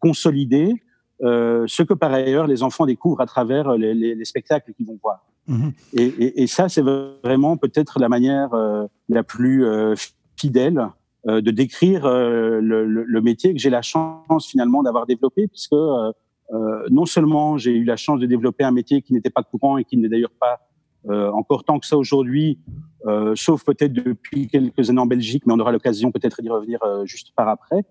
consolider 0.00 0.74
euh, 1.22 1.64
ce 1.66 1.82
que 1.82 1.94
par 1.94 2.12
ailleurs 2.12 2.46
les 2.46 2.62
enfants 2.62 2.86
découvrent 2.86 3.20
à 3.20 3.26
travers 3.26 3.76
les, 3.76 3.92
les, 3.94 4.14
les 4.14 4.24
spectacles 4.24 4.72
qu'ils 4.72 4.86
vont 4.86 4.98
voir. 5.02 5.24
Mhm. 5.48 5.72
Et, 5.94 6.04
et, 6.04 6.42
et, 6.42 6.46
ça, 6.46 6.68
c'est 6.68 6.82
vraiment 6.82 7.56
peut-être 7.56 7.98
la 7.98 8.08
manière 8.08 8.52
euh, 8.54 8.86
la 9.08 9.22
plus 9.24 9.64
euh, 9.64 9.94
fidèle 10.36 10.88
euh, 11.26 11.40
de 11.40 11.50
décrire 11.50 12.06
le, 12.06 12.84
le, 12.84 13.20
métier 13.22 13.52
que 13.54 13.58
j'ai 13.58 13.70
la 13.70 13.82
chance 13.82 14.46
finalement 14.46 14.82
d'avoir 14.82 15.06
développé, 15.06 15.48
puisque 15.48 15.74
non 16.90 17.04
seulement 17.04 17.58
j'ai 17.58 17.72
eu 17.72 17.84
la 17.84 17.96
chance 17.96 18.20
de 18.20 18.26
développer 18.26 18.64
un 18.64 18.70
métier 18.70 19.02
qui 19.02 19.12
n'était 19.12 19.30
pas 19.30 19.42
courant 19.42 19.76
et 19.76 19.84
qui 19.84 19.96
n'est 19.96 20.08
d'ailleurs 20.08 20.32
pas 20.40 20.60
encore 21.08 21.64
tant 21.64 21.78
que 21.78 21.86
ça 21.86 21.96
aujourd'hui, 21.96 22.58
sauf 23.34 23.64
peut-être 23.64 23.92
depuis 23.92 24.46
quelques 24.46 24.90
années 24.90 25.00
en 25.00 25.06
Belgique, 25.06 25.44
mais 25.46 25.52
on 25.52 25.58
aura 25.58 25.72
l'occasion 25.72 26.10
peut-être 26.10 26.40
d'y 26.42 26.48
revenir 26.48 26.78
juste 27.04 27.32
par 27.36 27.48
après. 27.48 27.84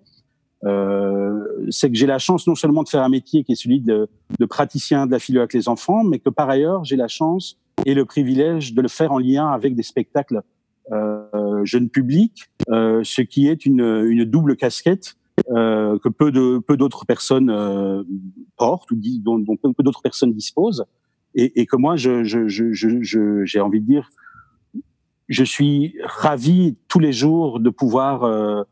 c'est 1.69 1.89
que 1.89 1.95
j'ai 1.95 2.07
la 2.07 2.19
chance 2.19 2.47
non 2.47 2.55
seulement 2.55 2.83
de 2.83 2.89
faire 2.89 3.03
un 3.03 3.09
métier 3.09 3.43
qui 3.43 3.51
est 3.51 3.55
celui 3.55 3.81
de, 3.81 4.09
de 4.39 4.45
praticien 4.45 5.05
de 5.05 5.11
la 5.11 5.19
philo 5.19 5.39
avec 5.39 5.53
les 5.53 5.69
enfants, 5.69 6.03
mais 6.03 6.19
que 6.19 6.29
par 6.29 6.49
ailleurs 6.49 6.83
j'ai 6.83 6.95
la 6.95 7.07
chance 7.07 7.59
et 7.85 7.93
le 7.93 8.05
privilège 8.05 8.73
de 8.73 8.81
le 8.81 8.87
faire 8.87 9.11
en 9.11 9.19
lien 9.19 9.47
avec 9.49 9.75
des 9.75 9.83
spectacles 9.83 10.41
euh, 10.91 11.65
jeune 11.65 11.89
public, 11.89 12.45
euh, 12.69 13.01
ce 13.03 13.21
qui 13.21 13.47
est 13.47 13.65
une, 13.65 13.81
une 13.81 14.23
double 14.23 14.55
casquette 14.55 15.15
euh, 15.55 15.97
que 15.99 16.09
peu 16.09 16.31
de 16.31 16.59
peu 16.59 16.75
d'autres 16.75 17.05
personnes 17.05 17.49
euh, 17.49 18.03
portent 18.57 18.91
ou 18.91 18.99
dont, 19.23 19.39
dont 19.39 19.55
peu, 19.55 19.71
d'autres 19.81 20.01
personnes 20.01 20.33
disposent, 20.33 20.85
et, 21.35 21.61
et 21.61 21.65
que 21.65 21.77
moi, 21.77 21.95
je, 21.95 22.23
je, 22.23 22.47
je, 22.47 22.73
je, 22.73 23.45
j'ai 23.45 23.59
envie 23.61 23.79
de 23.79 23.85
dire, 23.85 24.09
je 25.29 25.43
suis 25.43 25.95
ravi 26.03 26.75
tous 26.89 26.99
les 26.99 27.13
jours 27.13 27.59
de 27.61 27.69
pouvoir 27.69 28.23
euh, 28.23 28.63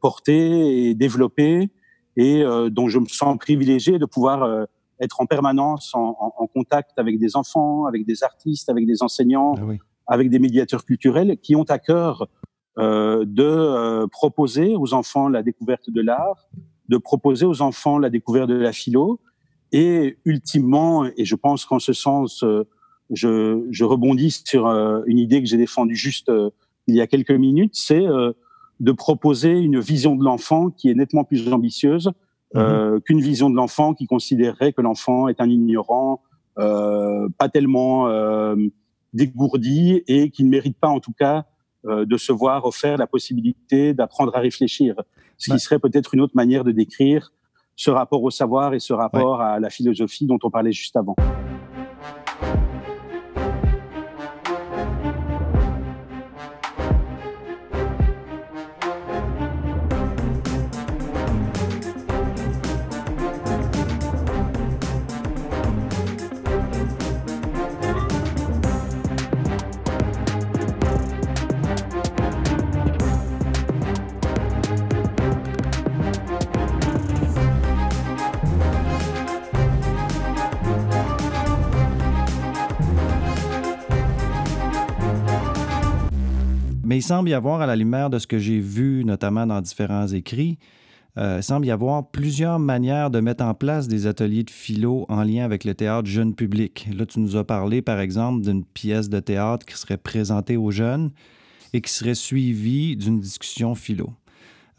porter 0.00 0.88
et 0.88 0.94
développer, 0.94 1.68
et 2.16 2.42
euh, 2.42 2.70
dont 2.70 2.88
je 2.88 2.98
me 2.98 3.06
sens 3.06 3.36
privilégié 3.38 3.98
de 3.98 4.06
pouvoir 4.06 4.66
être 5.00 5.20
en 5.20 5.26
permanence 5.26 5.94
en, 5.94 6.16
en, 6.18 6.32
en, 6.38 6.46
contact 6.46 6.98
avec 6.98 7.18
des 7.18 7.36
enfants, 7.36 7.84
avec 7.84 8.06
des 8.06 8.22
artistes, 8.22 8.70
avec 8.70 8.86
des 8.86 9.02
enseignants, 9.02 9.56
ah 9.58 9.64
oui. 9.66 9.78
avec 10.06 10.30
des 10.30 10.38
médiateurs 10.38 10.84
culturels 10.86 11.36
qui 11.42 11.54
ont 11.54 11.64
à 11.64 11.78
cœur 11.78 12.28
euh, 12.78 13.24
de 13.26 13.44
euh, 13.44 14.06
proposer 14.06 14.74
aux 14.76 14.94
enfants 14.94 15.28
la 15.28 15.42
découverte 15.42 15.90
de 15.90 16.00
l'art, 16.00 16.48
de 16.88 16.96
proposer 16.96 17.46
aux 17.46 17.62
enfants 17.62 17.98
la 17.98 18.10
découverte 18.10 18.48
de 18.48 18.54
la 18.54 18.72
philo, 18.72 19.20
et 19.74 20.18
ultimement, 20.24 21.04
et 21.04 21.24
je 21.24 21.34
pense 21.34 21.64
qu'en 21.64 21.80
ce 21.80 21.92
sens, 21.92 22.44
euh, 22.44 22.64
je, 23.10 23.66
je, 23.70 23.84
rebondis 23.84 24.42
sur 24.44 24.68
euh, 24.68 25.02
une 25.06 25.18
idée 25.18 25.42
que 25.42 25.48
j'ai 25.48 25.56
défendue 25.56 25.96
juste 25.96 26.28
euh, 26.28 26.50
il 26.86 26.94
y 26.94 27.00
a 27.00 27.08
quelques 27.08 27.32
minutes, 27.32 27.74
c'est 27.74 28.04
de 28.80 28.92
proposer 28.92 29.52
une 29.52 29.80
vision 29.80 30.16
de 30.16 30.22
l'enfant 30.22 30.68
qui 30.68 30.90
est 30.90 30.94
nettement 30.94 31.24
plus 31.24 31.50
ambitieuse 31.50 32.10
mmh. 32.54 33.00
qu'une 33.06 33.20
vision 33.22 33.48
de 33.48 33.56
l'enfant 33.56 33.94
qui 33.94 34.06
considérerait 34.06 34.74
que 34.74 34.82
l'enfant 34.82 35.28
est 35.28 35.40
un 35.40 35.48
ignorant, 35.48 36.20
pas 36.56 37.48
tellement 37.50 38.06
dégourdi 39.14 40.02
et 40.08 40.28
qui 40.28 40.44
ne 40.44 40.50
mérite 40.50 40.76
pas 40.78 40.88
en 40.88 41.00
tout 41.00 41.14
cas 41.18 41.38
euh, 41.38 41.53
de 41.84 42.16
se 42.16 42.32
voir 42.32 42.64
offert 42.64 42.96
la 42.96 43.06
possibilité 43.06 43.94
d'apprendre 43.94 44.34
à 44.36 44.40
réfléchir, 44.40 44.94
ce 45.36 45.52
qui 45.52 45.58
serait 45.58 45.78
peut-être 45.78 46.14
une 46.14 46.20
autre 46.20 46.34
manière 46.34 46.64
de 46.64 46.72
décrire 46.72 47.32
ce 47.76 47.90
rapport 47.90 48.22
au 48.22 48.30
savoir 48.30 48.74
et 48.74 48.80
ce 48.80 48.92
rapport 48.92 49.40
à 49.40 49.58
la 49.60 49.70
philosophie 49.70 50.26
dont 50.26 50.38
on 50.42 50.50
parlait 50.50 50.72
juste 50.72 50.96
avant. 50.96 51.16
Semble 87.04 87.28
y 87.28 87.34
avoir, 87.34 87.60
à 87.60 87.66
la 87.66 87.76
lumière 87.76 88.10
de 88.10 88.18
ce 88.18 88.26
que 88.26 88.38
j'ai 88.38 88.58
vu, 88.58 89.04
notamment 89.04 89.46
dans 89.46 89.60
différents 89.60 90.08
écrits, 90.08 90.58
euh, 91.16 91.36
il 91.38 91.42
semble 91.42 91.66
y 91.66 91.70
avoir 91.70 92.10
plusieurs 92.10 92.58
manières 92.58 93.10
de 93.10 93.20
mettre 93.20 93.44
en 93.44 93.54
place 93.54 93.86
des 93.86 94.06
ateliers 94.06 94.42
de 94.42 94.50
philo 94.50 95.06
en 95.08 95.22
lien 95.22 95.44
avec 95.44 95.64
le 95.64 95.74
théâtre 95.74 96.08
jeune 96.08 96.34
public. 96.34 96.88
Là, 96.96 97.06
tu 97.06 97.20
nous 97.20 97.36
as 97.36 97.44
parlé, 97.44 97.82
par 97.82 98.00
exemple, 98.00 98.42
d'une 98.42 98.64
pièce 98.64 99.08
de 99.08 99.20
théâtre 99.20 99.64
qui 99.64 99.76
serait 99.76 99.96
présentée 99.96 100.56
aux 100.56 100.72
jeunes 100.72 101.10
et 101.72 101.80
qui 101.80 101.92
serait 101.92 102.14
suivie 102.14 102.96
d'une 102.96 103.20
discussion 103.20 103.74
philo. 103.74 104.10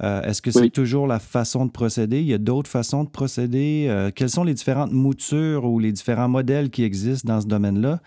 Euh, 0.04 0.24
Est-ce 0.24 0.42
que 0.42 0.52
c'est 0.52 0.70
toujours 0.70 1.08
la 1.08 1.20
façon 1.20 1.66
de 1.66 1.72
procéder? 1.72 2.20
Il 2.20 2.28
y 2.28 2.34
a 2.34 2.38
d'autres 2.38 2.70
façons 2.70 3.06
de 3.06 3.10
procéder? 3.10 3.86
Euh, 3.88 4.12
quelles 4.14 4.30
sont 4.30 4.44
les 4.44 4.54
différentes 4.54 4.92
moutures 4.92 5.64
ou 5.64 5.80
les 5.80 5.94
différents 5.94 6.28
modèles 6.28 6.70
qui 6.70 6.84
existent 6.84 7.34
dans 7.34 7.40
ce 7.40 7.48
domaine-là? 7.48 8.02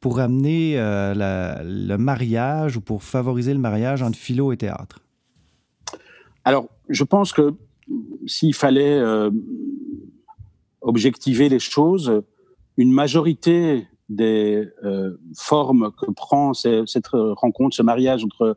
Pour 0.00 0.18
amener 0.18 0.78
euh, 0.78 1.62
le 1.62 1.96
mariage 1.96 2.76
ou 2.78 2.80
pour 2.80 3.02
favoriser 3.02 3.52
le 3.52 3.60
mariage 3.60 4.02
entre 4.02 4.16
philo 4.16 4.52
et 4.52 4.56
théâtre? 4.56 5.00
Alors, 6.44 6.68
je 6.88 7.04
pense 7.04 7.32
que 7.32 7.54
s'il 8.26 8.54
fallait 8.54 8.98
euh, 8.98 9.30
objectiver 10.80 11.48
les 11.48 11.58
choses, 11.58 12.22
une 12.78 12.92
majorité 12.92 13.86
des 14.08 14.66
euh, 14.84 15.20
formes 15.36 15.92
que 15.92 16.10
prend 16.10 16.54
cette 16.54 17.08
rencontre, 17.08 17.76
ce 17.76 17.82
mariage 17.82 18.24
entre 18.24 18.56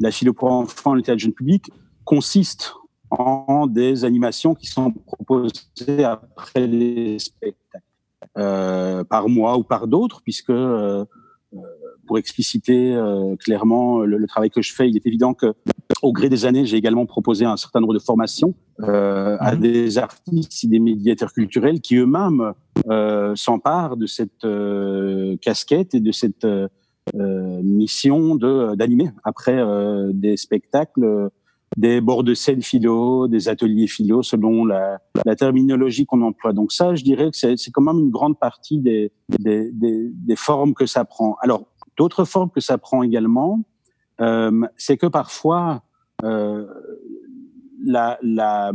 la 0.00 0.10
philo 0.10 0.32
pour 0.32 0.50
enfants 0.50 0.94
et 0.94 0.96
le 0.96 1.02
théâtre 1.02 1.20
jeune 1.20 1.32
public 1.32 1.70
consiste 2.04 2.72
en 3.10 3.66
des 3.66 4.04
animations 4.04 4.54
qui 4.54 4.66
sont 4.66 4.90
proposées 4.90 6.04
après 6.04 6.66
les 6.66 7.18
spectacles. 7.18 7.87
Euh, 8.36 9.04
par 9.04 9.28
moi 9.28 9.56
ou 9.58 9.62
par 9.62 9.86
d'autres, 9.86 10.22
puisque 10.22 10.50
euh, 10.50 11.04
euh, 11.54 11.58
pour 12.06 12.18
expliciter 12.18 12.98
clairement 13.40 14.00
le, 14.00 14.26
travail 14.26 14.50
que 14.50 14.62
je 14.62 14.72
fais, 14.72 14.88
il 14.88 14.96
est 14.96 15.06
évident 15.06 15.34
que 15.34 15.54
au 16.02 16.12
gré 16.12 16.28
des 16.28 16.46
années, 16.46 16.64
j'ai 16.64 16.76
également 16.76 17.06
proposé 17.06 17.44
un 17.44 17.56
certain 17.56 17.80
nombre 17.80 17.94
de 17.94 17.98
formations 17.98 18.54
à 18.82 19.54
mhm. 19.54 19.60
des 19.60 19.98
artistes 19.98 20.64
et 20.64 20.68
des 20.68 20.78
médiateurs 20.78 21.32
culturels 21.32 21.80
qui 21.80 21.96
eux-mêmes 21.96 22.54
s'emparent 23.34 23.96
de 23.96 24.06
cette 24.06 24.46
casquette 25.42 25.94
et 25.94 26.00
de 26.00 26.12
cette 26.12 26.46
mission 27.14 28.36
de 28.36 28.74
d'animer 28.74 29.10
après 29.22 29.62
des 30.12 30.36
spectacles 30.36 31.30
des 31.76 32.00
bords 32.00 32.24
de 32.24 32.34
scène 32.34 32.62
philo, 32.62 33.28
des 33.28 33.48
ateliers 33.48 33.86
philo, 33.86 34.22
selon 34.22 34.64
la, 34.64 34.98
la 35.24 35.36
terminologie 35.36 36.06
qu'on 36.06 36.22
emploie. 36.22 36.52
Donc 36.52 36.72
ça, 36.72 36.94
je 36.94 37.04
dirais 37.04 37.30
que 37.30 37.36
c'est 37.36 37.70
quand 37.70 37.82
même 37.82 37.98
une 37.98 38.10
grande 38.10 38.38
partie 38.38 38.78
des, 38.78 39.12
des, 39.38 39.70
des, 39.72 40.10
des, 40.12 40.36
formes 40.36 40.74
que 40.74 40.86
ça 40.86 41.04
prend. 41.04 41.36
Alors, 41.40 41.66
d'autres 41.96 42.24
formes 42.24 42.50
que 42.50 42.60
ça 42.60 42.78
prend 42.78 43.02
également, 43.02 43.60
euh, 44.20 44.66
c'est 44.76 44.96
que 44.96 45.06
parfois, 45.06 45.82
euh, 46.24 46.66
la, 47.84 48.18
la, 48.22 48.72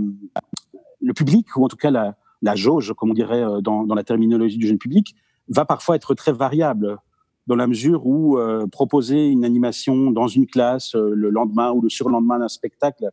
le 1.01 1.13
public, 1.13 1.47
ou 1.58 1.65
en 1.65 1.67
tout 1.67 1.77
cas 1.77 1.91
la, 1.91 2.15
la 2.41 2.56
jauge, 2.56 2.93
comme 2.93 3.12
on 3.12 3.15
dirait 3.15 3.43
euh, 3.43 3.62
dans, 3.62 3.84
dans 3.84 3.95
la 3.95 4.03
terminologie 4.03 4.58
du 4.58 4.67
jeune 4.67 4.77
public, 4.77 5.15
va 5.49 5.65
parfois 5.65 5.95
être 5.95 6.13
très 6.13 6.32
variable 6.32 6.97
dans 7.47 7.56
la 7.56 7.67
mesure 7.67 8.06
où 8.06 8.38
euh, 8.38 8.67
proposer 8.67 9.27
une 9.27 9.43
animation 9.43 10.12
dans 10.12 10.27
une 10.27 10.47
classe 10.47 10.95
euh, 10.95 11.13
le 11.13 11.29
lendemain 11.29 11.71
ou 11.71 11.82
le 11.82 11.89
surlendemain 11.89 12.39
d'un 12.39 12.47
spectacle, 12.47 13.10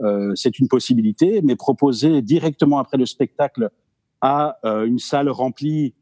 euh, 0.00 0.32
c'est 0.34 0.58
une 0.58 0.68
possibilité, 0.68 1.40
mais 1.42 1.56
proposer 1.56 2.22
directement 2.22 2.78
après 2.78 2.96
le 2.96 3.06
spectacle 3.06 3.70
à 4.20 4.58
une 4.86 5.00
salle 5.00 5.28
remplie 5.28 5.94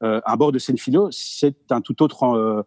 un 0.00 0.36
bord 0.36 0.50
de 0.50 0.58
scène 0.58 0.76
philo, 0.76 1.08
c'est 1.12 1.70
un 1.70 1.80
tout 1.80 2.02
autre 2.02 2.66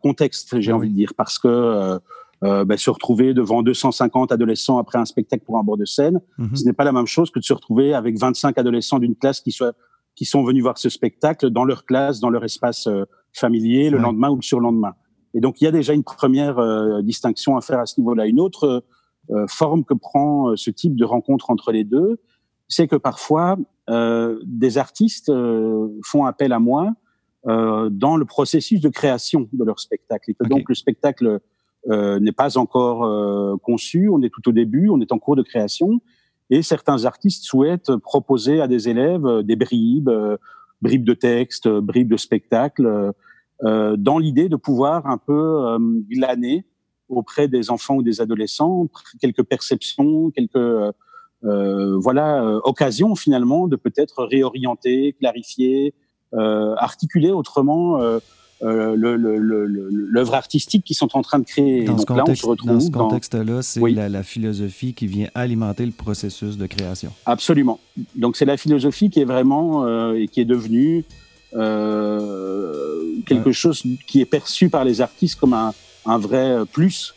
contexte, 0.00 0.60
j'ai 0.60 0.70
envie 0.70 0.90
de 0.90 0.94
dire, 0.94 1.12
parce 1.16 1.40
que 1.40 1.98
ben, 2.40 2.76
se 2.76 2.88
retrouver 2.88 3.34
devant 3.34 3.64
250 3.64 4.30
adolescents 4.30 4.78
après 4.78 4.96
un 4.96 5.06
spectacle 5.06 5.42
pour 5.44 5.58
un 5.58 5.64
bord 5.64 5.76
de 5.76 5.84
scène, 5.84 6.20
mm-hmm. 6.38 6.54
ce 6.56 6.64
n'est 6.66 6.72
pas 6.72 6.84
la 6.84 6.92
même 6.92 7.08
chose 7.08 7.32
que 7.32 7.40
de 7.40 7.44
se 7.44 7.52
retrouver 7.52 7.94
avec 7.94 8.16
25 8.16 8.56
adolescents 8.58 9.00
d'une 9.00 9.16
classe 9.16 9.40
qui, 9.40 9.50
soit, 9.50 9.74
qui 10.14 10.24
sont 10.24 10.44
venus 10.44 10.62
voir 10.62 10.78
ce 10.78 10.88
spectacle 10.88 11.50
dans 11.50 11.64
leur 11.64 11.84
classe, 11.84 12.20
dans 12.20 12.30
leur 12.30 12.44
espace 12.44 12.88
familier 13.32 13.90
le 13.90 13.98
lendemain 13.98 14.30
ou 14.30 14.36
le 14.36 14.42
surlendemain. 14.42 14.94
Et 15.34 15.40
donc, 15.40 15.60
il 15.60 15.64
y 15.64 15.66
a 15.66 15.70
déjà 15.70 15.92
une 15.92 16.04
première 16.04 16.58
euh, 16.58 17.02
distinction 17.02 17.56
à 17.56 17.60
faire 17.60 17.78
à 17.78 17.86
ce 17.86 18.00
niveau-là. 18.00 18.26
Une 18.26 18.40
autre 18.40 18.84
euh, 19.30 19.46
forme 19.48 19.84
que 19.84 19.94
prend 19.94 20.50
euh, 20.50 20.56
ce 20.56 20.70
type 20.70 20.96
de 20.96 21.04
rencontre 21.04 21.50
entre 21.50 21.72
les 21.72 21.84
deux, 21.84 22.18
c'est 22.68 22.86
que 22.86 22.96
parfois, 22.96 23.56
des 24.44 24.76
artistes 24.76 25.32
font 26.04 26.26
appel 26.26 26.52
à 26.52 26.58
moi 26.58 26.92
dans 27.46 28.16
le 28.18 28.24
processus 28.26 28.82
de 28.82 28.90
création 28.90 29.48
de 29.54 29.64
leur 29.64 29.80
spectacle. 29.80 30.30
Et 30.30 30.34
que 30.34 30.46
donc, 30.46 30.68
le 30.68 30.74
spectacle 30.74 31.40
n'est 31.86 32.32
pas 32.32 32.58
encore 32.58 33.58
conçu, 33.62 34.10
on 34.10 34.20
est 34.20 34.28
tout 34.28 34.46
au 34.50 34.52
début, 34.52 34.90
on 34.90 35.00
est 35.00 35.12
en 35.12 35.18
cours 35.18 35.34
de 35.34 35.42
création. 35.42 36.02
Et 36.50 36.60
certains 36.60 37.06
artistes 37.06 37.44
souhaitent 37.44 37.96
proposer 37.96 38.60
à 38.60 38.68
des 38.68 38.90
élèves 38.90 39.42
des 39.44 39.56
bribes, 39.56 40.10
bribes 40.82 41.04
de 41.04 41.14
texte, 41.14 41.68
bribes 41.68 42.10
de 42.10 42.16
spectacle, 42.16 43.12
euh, 43.64 43.96
dans 43.96 44.18
l'idée 44.18 44.48
de 44.48 44.56
pouvoir 44.56 45.06
un 45.06 45.18
peu 45.18 45.66
euh, 45.66 45.78
glaner 46.08 46.64
auprès 47.08 47.48
des 47.48 47.70
enfants 47.70 47.96
ou 47.96 48.02
des 48.02 48.20
adolescents 48.20 48.86
quelques 49.20 49.42
perceptions, 49.42 50.30
quelques 50.30 50.56
euh, 50.56 51.96
voilà 51.98 52.44
occasions 52.64 53.14
finalement 53.14 53.66
de 53.66 53.76
peut-être 53.76 54.24
réorienter, 54.24 55.14
clarifier, 55.14 55.94
articuler 56.32 57.30
autrement 57.30 57.98
l'œuvre 58.60 60.34
artistique 60.34 60.84
qu'ils 60.84 60.96
sont 60.96 61.16
en 61.16 61.22
train 61.22 61.38
de 61.38 61.44
créer. 61.44 61.84
Dans 61.84 61.94
Donc 61.94 62.10
là, 62.10 62.24
on 62.26 62.34
se 62.34 62.46
retrouve 62.46 62.72
dans 62.72 62.80
ce 62.80 62.90
contexte-là, 62.90 63.62
c'est 63.62 63.80
la, 63.80 64.22
philosophie 64.22 64.94
qui 64.94 65.06
vient 65.06 65.28
alimenter 65.34 65.86
le 65.86 65.92
processus 65.92 66.56
de 66.56 66.66
création. 66.66 67.12
Absolument. 67.26 67.78
Donc 68.16 68.36
c'est 68.36 68.44
la 68.44 68.56
philosophie 68.56 69.10
qui 69.10 69.20
est 69.20 69.24
vraiment 69.24 70.14
et 70.14 70.28
qui 70.28 70.40
est 70.40 70.44
devenue 70.44 71.04
quelque 73.26 73.52
chose 73.52 73.82
qui 74.06 74.20
est 74.20 74.26
perçu 74.26 74.68
par 74.68 74.84
les 74.84 75.00
artistes 75.00 75.38
comme 75.38 75.54
un, 75.54 75.72
un 76.04 76.18
vrai 76.18 76.58
plus 76.72 77.14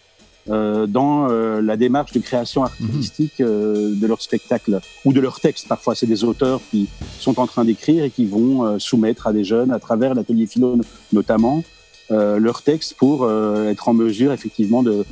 euh, 0.49 0.88
dans 0.88 1.30
euh, 1.30 1.62
la 1.62 1.77
démarche 1.77 2.13
de 2.13 2.19
création 2.19 2.63
artistique 2.63 3.39
mhm. 3.39 3.45
euh, 3.47 3.93
de 3.95 4.08
leur 4.08 4.23
spectacle 4.23 4.80
ou 5.06 5.13
de 5.13 5.19
leur 5.19 5.39
texte. 5.39 5.67
Parfois, 5.67 5.93
c'est 5.93 6.08
des 6.08 6.23
auteurs 6.23 6.62
qui 6.71 6.89
sont 7.19 7.39
en 7.39 7.45
train 7.45 7.63
d'écrire 7.63 8.04
et 8.04 8.10
qui 8.10 8.25
vont 8.25 8.80
soumettre 8.80 9.27
à 9.27 9.34
des 9.34 9.43
jeunes, 9.43 9.71
à 9.71 9.80
travers 9.80 10.15
l'atelier 10.15 10.47
philo 10.47 10.77
notamment, 11.13 11.63
leur 12.10 12.62
texte 12.63 12.95
pour 12.95 13.30
être 13.32 13.88
en 13.88 13.93
mesure 13.93 14.34
effectivement 14.34 14.84
de, 14.84 15.06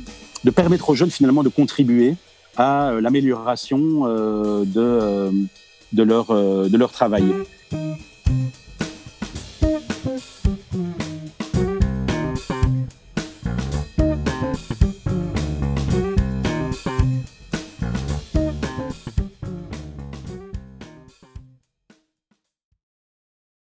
de, 0.44 0.50
permettre 0.50 0.90
aux 0.90 0.94
jeunes 0.94 1.10
finalement 1.10 1.42
de 1.42 1.48
contribuer 1.48 2.16
à 2.56 2.92
l'amélioration 3.00 4.04
de, 4.64 5.30
de, 5.92 6.02
leur, 6.02 6.26
de 6.26 6.76
leur 6.76 6.92
travail. 6.92 7.24